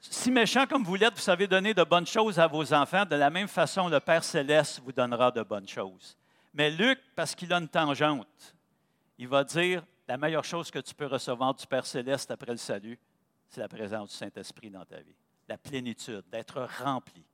[0.00, 3.16] si méchant comme vous l'êtes, vous savez donner de bonnes choses à vos enfants, de
[3.16, 6.16] la même façon, le Père céleste vous donnera de bonnes choses.
[6.54, 8.56] Mais Luc, parce qu'il a une tangente,
[9.18, 12.58] il va dire, la meilleure chose que tu peux recevoir du Père céleste après le
[12.58, 12.98] salut,
[13.48, 15.14] c'est la présence du Saint-Esprit dans ta vie.
[15.48, 17.24] La plénitude, d'être rempli.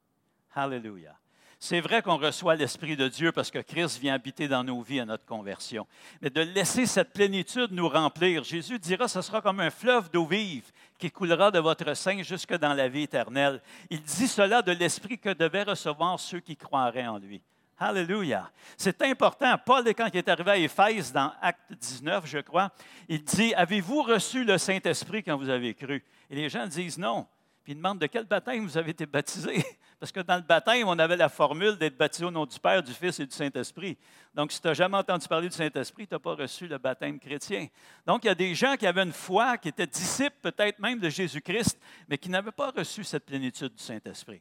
[0.55, 1.17] Hallelujah.
[1.63, 5.01] C'est vrai qu'on reçoit l'Esprit de Dieu parce que Christ vient habiter dans nos vies
[5.01, 5.87] à notre conversion.
[6.23, 10.25] Mais de laisser cette plénitude nous remplir, Jésus dira, ce sera comme un fleuve d'eau
[10.25, 13.61] vive qui coulera de votre sein jusque dans la vie éternelle.
[13.91, 17.43] Il dit cela de l'Esprit que devaient recevoir ceux qui croiraient en lui.
[17.79, 18.51] Alléluia.
[18.79, 19.55] C'est important.
[19.59, 22.71] Paul, quand il est arrivé à Éphèse, dans Acte 19, je crois,
[23.07, 26.03] il dit, avez-vous reçu le Saint-Esprit quand vous avez cru?
[26.31, 27.27] Et les gens disent non.
[27.63, 29.63] Puis il demande de quel baptême vous avez été baptisé?
[30.01, 32.83] Parce que dans le baptême, on avait la formule d'être baptisé au nom du Père,
[32.83, 33.99] du Fils et du Saint-Esprit.
[34.35, 37.19] Donc, si tu n'as jamais entendu parler du Saint-Esprit, tu n'as pas reçu le baptême
[37.21, 37.67] chrétien.
[38.07, 40.99] Donc, il y a des gens qui avaient une foi, qui étaient disciples peut-être même
[40.99, 44.41] de Jésus-Christ, mais qui n'avaient pas reçu cette plénitude du Saint-Esprit.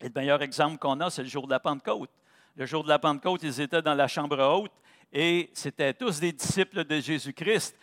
[0.00, 2.10] Et le meilleur exemple qu'on a, c'est le jour de la Pentecôte.
[2.56, 4.72] Le jour de la Pentecôte, ils étaient dans la chambre haute
[5.12, 7.78] et c'était tous des disciples de Jésus-Christ.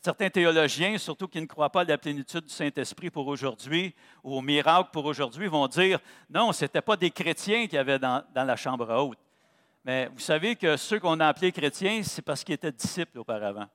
[0.00, 4.36] Certains théologiens, surtout qui ne croient pas à la plénitude du Saint-Esprit pour aujourd'hui ou
[4.36, 5.98] au miracle pour aujourd'hui, vont dire
[6.30, 9.18] non, ce n'était pas des chrétiens qui avaient dans, dans, la chambre haute.
[9.84, 13.68] Mais vous savez que ceux qu'on a appelés chrétiens, c'est parce qu'ils étaient disciples auparavant.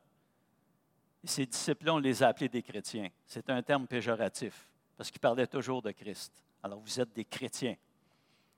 [1.24, 3.10] Et ces disciples-là, on les a appelés des chrétiens.
[3.26, 6.32] C'est un terme péjoratif parce qu'ils parlaient toujours de Christ.
[6.64, 7.76] Alors vous êtes des chrétiens.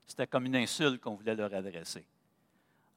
[0.06, 2.04] C'était comme une insulte qu'on voulait leur adresser.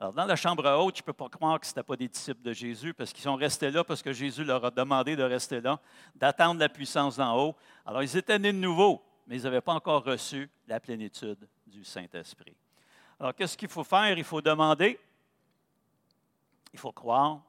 [0.03, 2.09] Alors, dans la chambre haute, je ne peux pas croire que ce n'étaient pas des
[2.09, 5.23] disciples de Jésus parce qu'ils sont restés là parce que Jésus leur a demandé de
[5.23, 5.79] rester là,
[6.13, 7.55] d'attendre la puissance d'en haut.
[7.85, 11.85] Alors, ils étaient nés de nouveau, mais ils n'avaient pas encore reçu la plénitude du
[11.85, 12.53] Saint-Esprit.
[13.17, 14.17] Alors, qu'est-ce qu'il faut faire?
[14.17, 14.99] Il faut demander,
[16.73, 17.39] il faut croire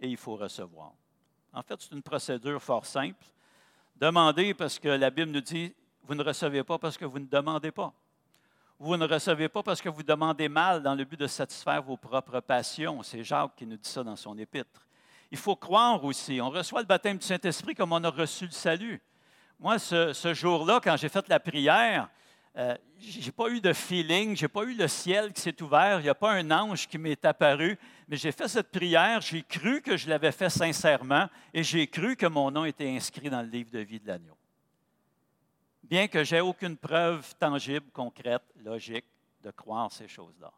[0.00, 0.90] et il faut recevoir.
[1.52, 3.24] En fait, c'est une procédure fort simple.
[3.94, 5.72] Demandez parce que la Bible nous dit,
[6.02, 7.94] vous ne recevez pas parce que vous ne demandez pas.
[8.78, 11.96] Vous ne recevez pas parce que vous demandez mal dans le but de satisfaire vos
[11.96, 13.02] propres passions.
[13.02, 14.86] C'est Jacques qui nous dit ça dans son épître.
[15.30, 16.40] Il faut croire aussi.
[16.40, 19.00] On reçoit le baptême du Saint-Esprit comme on a reçu le salut.
[19.60, 22.08] Moi, ce, jour-là, quand j'ai fait la prière,
[22.56, 25.62] euh, je n'ai pas eu de feeling, je n'ai pas eu le ciel qui s'est
[25.62, 29.20] ouvert, il n'y a pas un ange qui m'est apparu, mais j'ai fait cette prière,
[29.20, 33.30] j'ai cru que je l'avais fait sincèrement et j'ai cru que mon nom était inscrit
[33.30, 34.36] dans le livre de vie de l'agneau
[35.84, 39.04] bien que j'ai aucune preuve tangible, concrète, logique
[39.42, 40.52] de croire ces choses-là.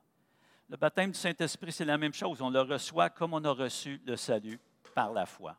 [0.68, 2.40] Le baptême du Saint-Esprit, c'est la même chose.
[2.40, 4.58] On le reçoit comme on a reçu le salut
[4.94, 5.56] par la foi.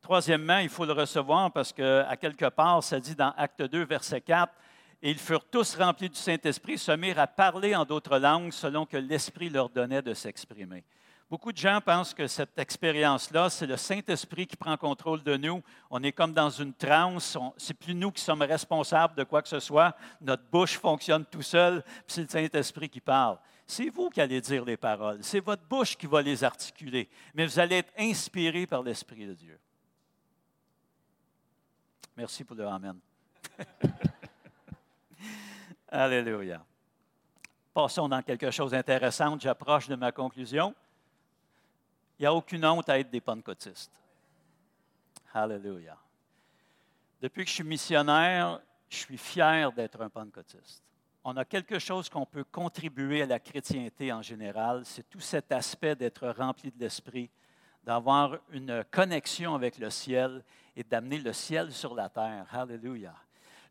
[0.00, 4.20] Troisièmement, il faut le recevoir parce qu'à quelque part, ça dit dans Acte 2, verset
[4.20, 4.52] 4,
[5.02, 8.86] et ils furent tous remplis du Saint-Esprit, se mirent à parler en d'autres langues selon
[8.86, 10.84] que l'Esprit leur donnait de s'exprimer.
[11.34, 15.64] Beaucoup de gens pensent que cette expérience-là, c'est le Saint-Esprit qui prend contrôle de nous.
[15.90, 17.36] On est comme dans une transe.
[17.56, 19.96] C'est plus nous qui sommes responsables de quoi que ce soit.
[20.20, 23.40] Notre bouche fonctionne tout seul, puis c'est le Saint-Esprit qui parle.
[23.66, 25.24] C'est vous qui allez dire les paroles.
[25.24, 27.10] C'est votre bouche qui va les articuler.
[27.34, 29.58] Mais vous allez être inspiré par l'Esprit de Dieu.
[32.16, 32.96] Merci pour le Amen.
[35.88, 36.64] Alléluia.
[37.74, 39.36] Passons dans quelque chose d'intéressant.
[39.36, 40.72] J'approche de ma conclusion.
[42.18, 43.92] Il n'y a aucune honte à être des pentecôtistes.
[45.32, 45.96] Alléluia.
[47.20, 50.82] Depuis que je suis missionnaire, je suis fier d'être un pentecôtiste.
[51.24, 55.50] On a quelque chose qu'on peut contribuer à la chrétienté en général, c'est tout cet
[55.50, 57.30] aspect d'être rempli de l'esprit,
[57.82, 60.44] d'avoir une connexion avec le ciel
[60.76, 62.46] et d'amener le ciel sur la terre.
[62.52, 63.14] Alléluia.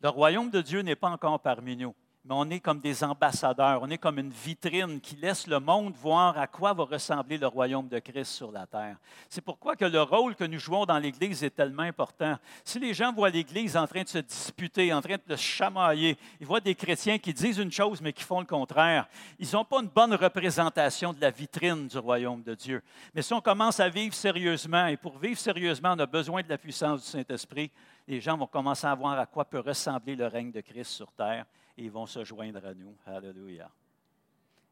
[0.02, 1.96] Le royaume de Dieu n'est pas encore parmi nous
[2.26, 5.94] mais on est comme des ambassadeurs, on est comme une vitrine qui laisse le monde
[5.96, 8.96] voir à quoi va ressembler le royaume de Christ sur la terre.
[9.28, 12.38] C'est pourquoi que le rôle que nous jouons dans l'Église est tellement important.
[12.64, 16.18] Si les gens voient l'Église en train de se disputer, en train de se chamailler,
[16.40, 19.66] ils voient des chrétiens qui disent une chose mais qui font le contraire, ils n'ont
[19.66, 22.82] pas une bonne représentation de la vitrine du royaume de Dieu.
[23.14, 26.48] Mais si on commence à vivre sérieusement, et pour vivre sérieusement, on a besoin de
[26.48, 27.70] la puissance du Saint-Esprit,
[28.08, 31.12] les gens vont commencer à voir à quoi peut ressembler le règne de Christ sur
[31.12, 31.46] terre
[31.78, 32.96] et ils vont se joindre à nous.
[33.06, 33.70] Alléluia.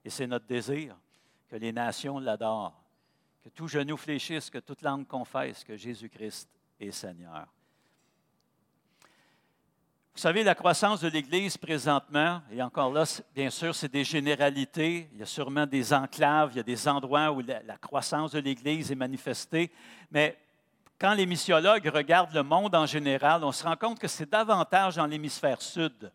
[0.04, 0.96] Et c'est notre désir
[1.50, 2.82] que les nations l'adorent,
[3.44, 6.50] que tout genou fléchisse, que toute langue confesse que Jésus-Christ
[6.80, 7.48] est Seigneur.
[10.14, 15.10] Vous savez, la croissance de l'Église présentement, et encore là, bien sûr, c'est des généralités.
[15.14, 18.40] Il y a sûrement des enclaves, il y a des endroits où la, croissance de
[18.40, 19.72] l'Église est manifestée.
[20.12, 20.38] Mais
[21.00, 24.98] quand les missiologues regardent le monde en général, on se rend compte que c'est davantage
[24.98, 26.12] dans l'hémisphère sud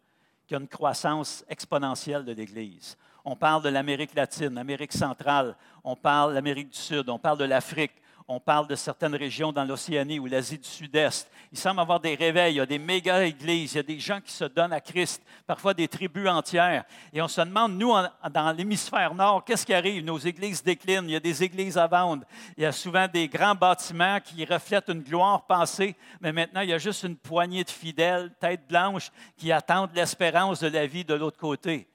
[0.46, 2.96] qu'il y a une croissance exponentielle de l'Église.
[3.24, 7.38] On parle de l'Amérique latine, l'Amérique centrale, on parle de l'Amérique du Sud, on parle
[7.38, 7.92] de l'Afrique,
[8.28, 11.30] on parle de certaines régions dans l'Océanie ou l'Asie du Sud-Est.
[11.52, 14.20] Il semble avoir des réveils, il y a des méga-églises, il y a des gens
[14.20, 16.84] qui se donnent à Christ, parfois des tribus entières.
[17.12, 17.94] Et on se demande, nous,
[18.32, 20.04] dans l'hémisphère nord, qu'est-ce qui arrive?
[20.04, 22.24] Nos églises déclinent, il y a des églises à vendre,
[22.56, 26.70] il y a souvent des grands bâtiments qui reflètent une gloire passée, mais maintenant, il
[26.70, 31.04] y a juste une poignée de fidèles, tête blanche, qui attendent l'espérance de la vie
[31.04, 31.86] de l'autre côté.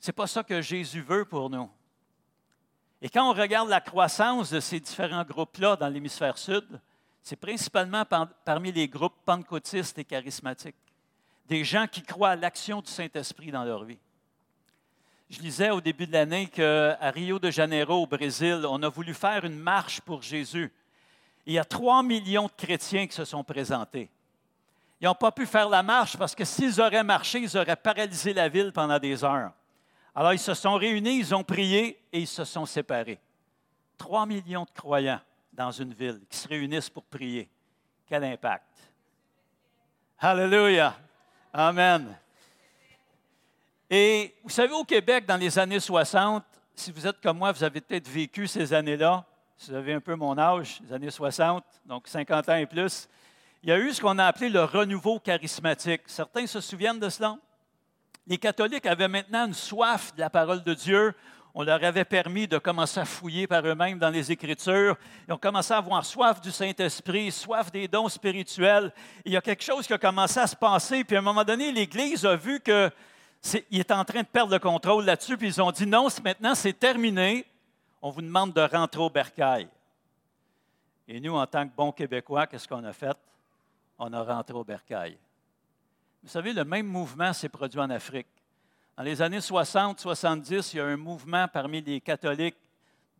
[0.00, 1.68] Ce n'est pas ça que Jésus veut pour nous.
[3.00, 6.66] Et quand on regarde la croissance de ces différents groupes-là dans l'hémisphère sud,
[7.22, 8.04] c'est principalement
[8.44, 10.74] parmi les groupes pentecôtistes et charismatiques,
[11.46, 13.98] des gens qui croient à l'action du Saint-Esprit dans leur vie.
[15.30, 19.12] Je lisais au début de l'année qu'à Rio de Janeiro, au Brésil, on a voulu
[19.12, 20.72] faire une marche pour Jésus.
[21.44, 24.10] il y a 3 millions de chrétiens qui se sont présentés.
[25.00, 28.32] Ils n'ont pas pu faire la marche parce que s'ils auraient marché, ils auraient paralysé
[28.32, 29.52] la ville pendant des heures.
[30.18, 33.20] Alors ils se sont réunis, ils ont prié et ils se sont séparés.
[33.96, 35.20] Trois millions de croyants
[35.52, 37.48] dans une ville qui se réunissent pour prier.
[38.04, 38.66] Quel impact.
[40.18, 40.96] Alléluia.
[41.52, 42.18] Amen.
[43.88, 46.42] Et vous savez, au Québec, dans les années 60,
[46.74, 49.24] si vous êtes comme moi, vous avez peut-être vécu ces années-là,
[49.60, 53.08] vous avez un peu mon âge, les années 60, donc 50 ans et plus,
[53.62, 56.02] il y a eu ce qu'on a appelé le renouveau charismatique.
[56.06, 57.38] Certains se souviennent de cela?
[58.28, 61.14] Les catholiques avaient maintenant une soif de la parole de Dieu.
[61.54, 64.98] On leur avait permis de commencer à fouiller par eux-mêmes dans les Écritures.
[65.26, 68.92] Ils ont commencé à avoir soif du Saint-Esprit, soif des dons spirituels.
[69.24, 71.04] il y a quelque chose qui a commencé à se passer.
[71.04, 72.92] Puis à un moment donné, l'Église a vu qu'il
[73.72, 75.38] est, en train de perdre le contrôle là-dessus.
[75.38, 77.46] Puis ils ont dit non, maintenant c'est terminé.
[78.02, 79.68] On vous demande de rentrer au bercail.
[81.08, 83.16] Et nous, en tant que bons Québécois, qu'est-ce qu'on a fait?
[83.98, 85.16] On a rentré au bercail.
[86.22, 88.26] Vous savez, le même mouvement s'est produit en Afrique.
[88.96, 92.56] Dans les années 60-70, il y a un mouvement parmi les catholiques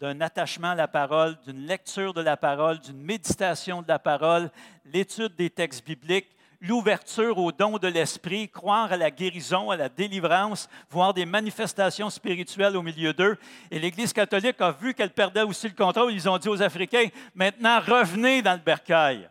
[0.01, 4.51] d'un attachement à la parole, d'une lecture de la parole, d'une méditation de la parole,
[4.85, 6.29] l'étude des textes bibliques,
[6.61, 12.11] l'ouverture au don de l'esprit, croire à la guérison, à la délivrance, voir des manifestations
[12.11, 13.39] spirituelles au milieu d'eux.
[13.71, 16.13] Et l'Église catholique a vu qu'elle perdait aussi le contrôle.
[16.13, 19.31] Ils ont dit aux Africains, maintenant revenez dans le bercail.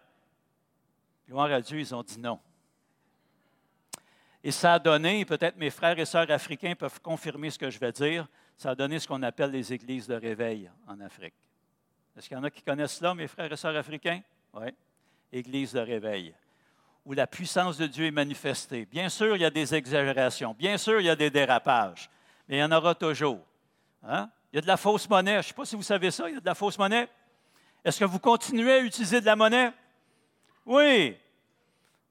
[1.27, 2.39] Gloire à Dieu, ils ont dit non.
[4.43, 7.79] Et ça a donné, peut-être mes frères et sœurs africains peuvent confirmer ce que je
[7.79, 8.27] vais dire,
[8.57, 11.33] ça a donné ce qu'on appelle les églises de réveil en Afrique.
[12.15, 14.21] Est-ce qu'il y en a qui connaissent cela, mes frères et sœurs africains?
[14.53, 14.67] Oui.
[15.31, 16.33] Église de réveil,
[17.05, 18.85] où la puissance de Dieu est manifestée.
[18.85, 20.55] Bien sûr, il y a des exagérations.
[20.57, 22.09] Bien sûr, il y a des dérapages.
[22.47, 23.45] Mais il y en aura toujours.
[24.03, 24.29] Hein?
[24.51, 25.33] Il y a de la fausse monnaie.
[25.33, 27.07] Je ne sais pas si vous savez ça, il y a de la fausse monnaie.
[27.83, 29.71] Est-ce que vous continuez à utiliser de la monnaie?
[30.65, 31.17] Oui.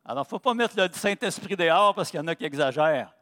[0.09, 2.45] Alors, il ne faut pas mettre le Saint-Esprit dehors parce qu'il y en a qui
[2.45, 3.13] exagèrent.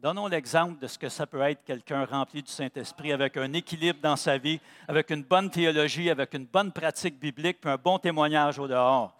[0.00, 4.00] Donnons l'exemple de ce que ça peut être quelqu'un rempli du Saint-Esprit avec un équilibre
[4.02, 4.58] dans sa vie,
[4.88, 9.14] avec une bonne théologie, avec une bonne pratique biblique, puis un bon témoignage au dehors.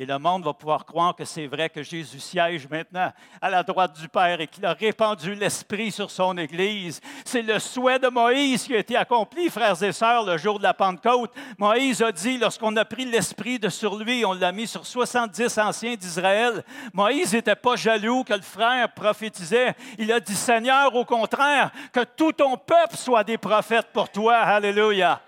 [0.00, 3.64] Et le monde va pouvoir croire que c'est vrai que Jésus siège maintenant à la
[3.64, 7.00] droite du Père et qu'il a répandu l'Esprit sur son Église.
[7.24, 10.62] C'est le souhait de Moïse qui a été accompli, frères et sœurs, le jour de
[10.62, 11.32] la Pentecôte.
[11.58, 15.58] Moïse a dit, lorsqu'on a pris l'Esprit de sur lui, on l'a mis sur 70
[15.58, 16.62] anciens d'Israël.
[16.92, 19.74] Moïse n'était pas jaloux que le frère prophétisait.
[19.98, 24.36] Il a dit, Seigneur, au contraire, que tout ton peuple soit des prophètes pour toi.
[24.36, 25.20] Alléluia.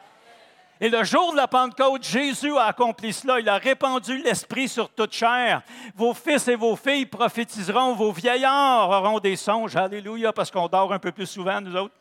[0.83, 3.39] Et le jour de la Pentecôte, Jésus a accompli cela.
[3.39, 5.63] Il a répandu l'Esprit sur toute chair.
[5.95, 9.77] Vos fils et vos filles prophétiseront, vos vieillards auront des songes.
[9.77, 11.95] Alléluia, parce qu'on dort un peu plus souvent, nous autres.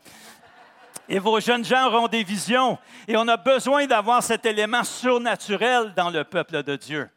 [1.10, 2.78] Et vos jeunes gens auront des visions.
[3.06, 7.10] Et on a besoin d'avoir cet élément surnaturel dans le peuple de Dieu.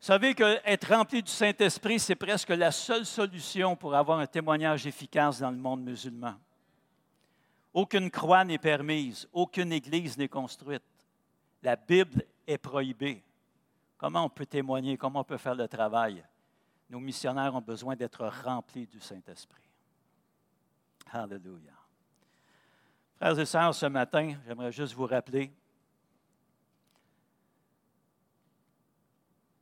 [0.00, 4.84] Vous savez qu'être rempli du Saint-Esprit, c'est presque la seule solution pour avoir un témoignage
[4.84, 6.34] efficace dans le monde musulman.
[7.72, 10.82] Aucune croix n'est permise, aucune église n'est construite.
[11.62, 13.24] La Bible est prohibée.
[13.96, 16.24] Comment on peut témoigner, comment on peut faire le travail?
[16.90, 19.62] Nos missionnaires ont besoin d'être remplis du Saint-Esprit.
[21.10, 21.72] Alléluia.
[23.16, 25.52] Frères et sœurs, ce matin, j'aimerais juste vous rappeler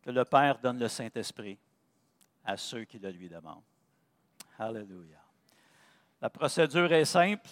[0.03, 1.59] que le Père donne le Saint-Esprit
[2.45, 3.63] à ceux qui le lui demandent.
[4.59, 5.23] Alléluia.
[6.21, 7.49] La procédure est simple.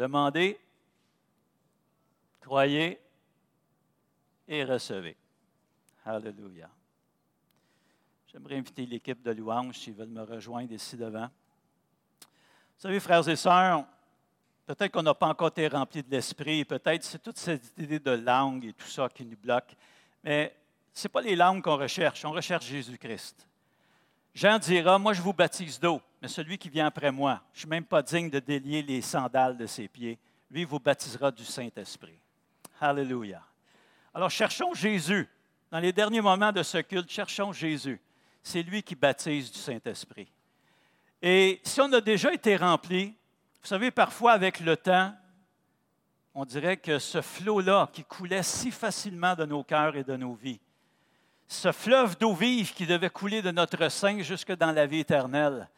[0.00, 0.58] Demandez,
[2.40, 2.98] croyez
[4.48, 5.14] et recevez.
[6.06, 6.70] Alléluia.
[8.32, 11.28] J'aimerais inviter l'équipe de louange s'ils veulent me rejoindre ici devant.
[12.22, 13.84] Vous savez, frères et sœurs,
[14.64, 18.12] peut-être qu'on n'a pas encore été remplis de l'esprit, peut-être c'est toute cette idée de
[18.12, 19.76] langue et tout ça qui nous bloque,
[20.24, 20.56] mais
[20.94, 23.49] ce n'est pas les langues qu'on recherche, on recherche Jésus-Christ.
[24.34, 27.60] Jean dira, moi je vous baptise d'eau, mais celui qui vient après moi, je ne
[27.60, 30.18] suis même pas digne de délier les sandales de ses pieds,
[30.50, 32.18] lui vous baptisera du Saint-Esprit.
[32.80, 33.42] Alléluia.
[34.14, 35.28] Alors cherchons Jésus.
[35.70, 38.00] Dans les derniers moments de ce culte, cherchons Jésus.
[38.42, 40.32] C'est lui qui baptise du Saint-Esprit.
[41.22, 43.14] Et si on a déjà été rempli,
[43.62, 45.14] vous savez, parfois avec le temps,
[46.34, 50.34] on dirait que ce flot-là qui coulait si facilement de nos cœurs et de nos
[50.34, 50.60] vies,
[51.50, 55.68] ce fleuve d'eau vive qui devait couler de notre sein jusque dans la vie éternelle.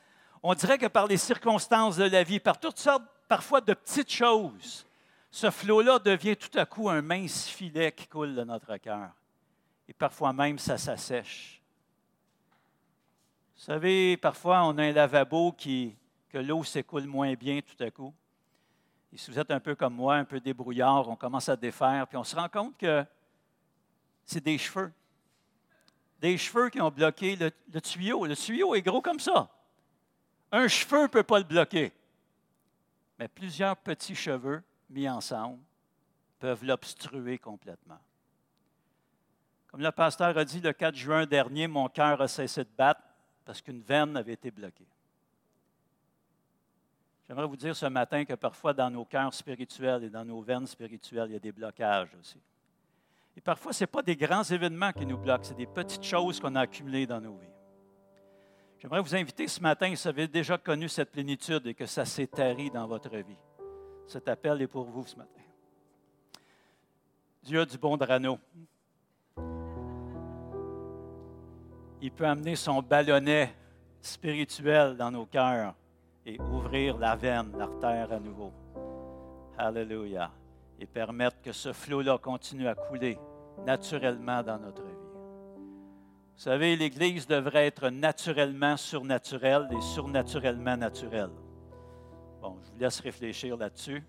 [0.42, 4.12] On dirait que par les circonstances de la vie, par toutes sortes parfois de petites
[4.12, 4.84] choses,
[5.30, 9.12] ce flot-là devient tout à coup un mince filet qui coule de notre cœur.
[9.88, 11.62] Et parfois même, ça s'assèche.
[13.56, 15.96] Vous savez, parfois, on a un lavabo qui,
[16.28, 18.12] que l'eau s'écoule moins bien tout à coup.
[19.10, 22.06] Et si vous êtes un peu comme moi, un peu débrouillard, on commence à défaire,
[22.06, 23.02] puis on se rend compte que
[24.26, 24.92] c'est des cheveux
[26.22, 28.24] des cheveux qui ont bloqué le, tuyau.
[28.26, 29.50] Le tuyau est gros comme ça.
[30.52, 31.92] Un cheveu ne peut pas le bloquer.
[33.18, 35.58] Mais plusieurs petits cheveux mis ensemble
[36.38, 37.98] peuvent l'obstruer complètement.
[39.66, 43.02] Comme le pasteur a dit le 4 juin dernier, mon cœur a cessé de battre
[43.44, 44.86] parce qu'une veine avait été bloquée.
[47.26, 50.66] J'aimerais vous dire ce matin que parfois dans nos cœurs spirituels et dans nos veines
[50.68, 52.38] spirituelles, il y a des blocages aussi.
[53.36, 56.38] Et parfois, ce n'est pas des grands événements qui nous bloquent, c'est des petites choses
[56.38, 57.48] qu'on a accumulées dans nos vies.
[58.78, 62.04] J'aimerais vous inviter ce matin, si vous avez déjà connu cette plénitude et que ça
[62.04, 63.38] s'est tari dans votre vie.
[64.06, 65.40] Cet appel est pour vous ce matin.
[67.42, 68.38] Dieu a du bon drano.
[72.00, 73.54] Il peut amener son ballonnet
[74.00, 75.74] spirituel dans nos cœurs
[76.26, 78.52] et ouvrir la veine, l'artère à nouveau.
[79.56, 80.30] Alléluia
[80.82, 83.16] et permettre que ce flot-là continue à couler
[83.64, 84.88] naturellement dans notre vie.
[86.34, 91.30] Vous savez, l'Église devrait être naturellement surnaturelle et surnaturellement naturelle.
[92.40, 94.02] Bon, je vous laisse réfléchir là-dessus.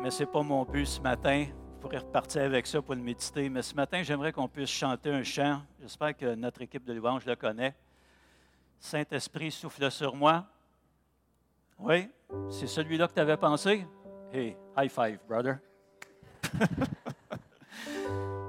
[0.00, 1.46] Mais ce n'est pas mon but ce matin.
[1.50, 3.50] Vous pourrez repartir avec ça pour le méditer.
[3.50, 5.60] Mais ce matin, j'aimerais qu'on puisse chanter un chant.
[5.82, 7.74] J'espère que notre équipe de louange le connaît.
[8.80, 10.46] Saint-Esprit souffle sur moi.
[11.78, 12.08] Oui,
[12.48, 13.86] c'est celui-là que tu avais pensé?
[14.32, 15.60] Hey, high five, brother.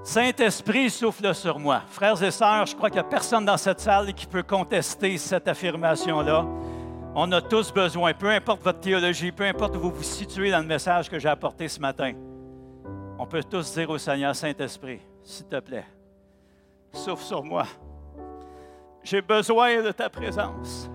[0.03, 1.83] Saint-Esprit souffle sur moi.
[1.87, 5.17] Frères et sœurs, je crois qu'il n'y a personne dans cette salle qui peut contester
[5.17, 6.45] cette affirmation-là.
[7.15, 10.59] On a tous besoin, peu importe votre théologie, peu importe où vous vous situez dans
[10.59, 12.13] le message que j'ai apporté ce matin.
[13.17, 15.85] On peut tous dire au Seigneur, Saint-Esprit, s'il te plaît,
[16.91, 17.65] souffle sur moi.
[19.03, 20.89] J'ai besoin de ta présence.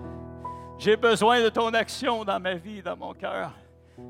[0.77, 3.51] J'ai besoin de ton action dans ma vie, dans mon cœur.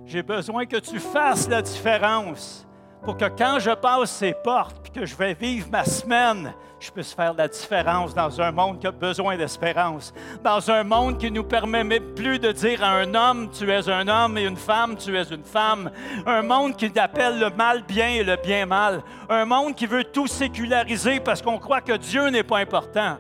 [0.06, 2.66] J'ai besoin que tu fasses la différence
[3.04, 6.92] pour que quand je passe ces portes, puis que je vais vivre ma semaine, je
[6.92, 10.12] puisse faire la différence dans un monde qui a besoin d'espérance,
[10.44, 13.90] dans un monde qui nous permet même plus de dire à un homme, tu es
[13.90, 15.92] un homme, et une femme, tu es une femme,
[16.26, 20.04] un monde qui appelle le mal bien et le bien mal, un monde qui veut
[20.04, 23.18] tout séculariser parce qu'on croit que Dieu n'est pas important.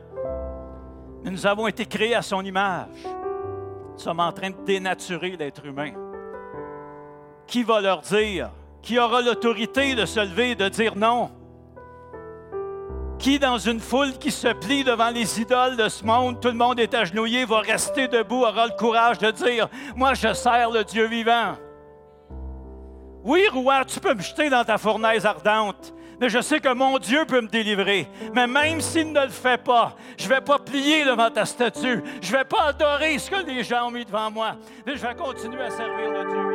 [1.23, 2.89] Mais nous avons été créés à son image.
[3.93, 5.91] Nous sommes en train de dénaturer l'être humain.
[7.47, 8.49] Qui va leur dire?
[8.81, 11.31] Qui aura l'autorité de se lever et de dire non?
[13.17, 16.55] Qui, dans une foule qui se plie devant les idoles de ce monde, tout le
[16.55, 20.83] monde est agenouillé, va rester debout, aura le courage de dire Moi, je sers le
[20.83, 21.55] Dieu vivant.
[23.23, 26.99] Oui, roi, tu peux me jeter dans ta fournaise ardente, mais je sais que mon
[26.99, 28.07] Dieu peut me délivrer.
[28.33, 32.03] Mais même s'il ne le fait pas, je ne vais pas plier devant ta statue.
[32.21, 34.55] Je ne vais pas adorer ce que les gens ont mis devant moi.
[34.85, 36.54] Mais je vais continuer à servir le Dieu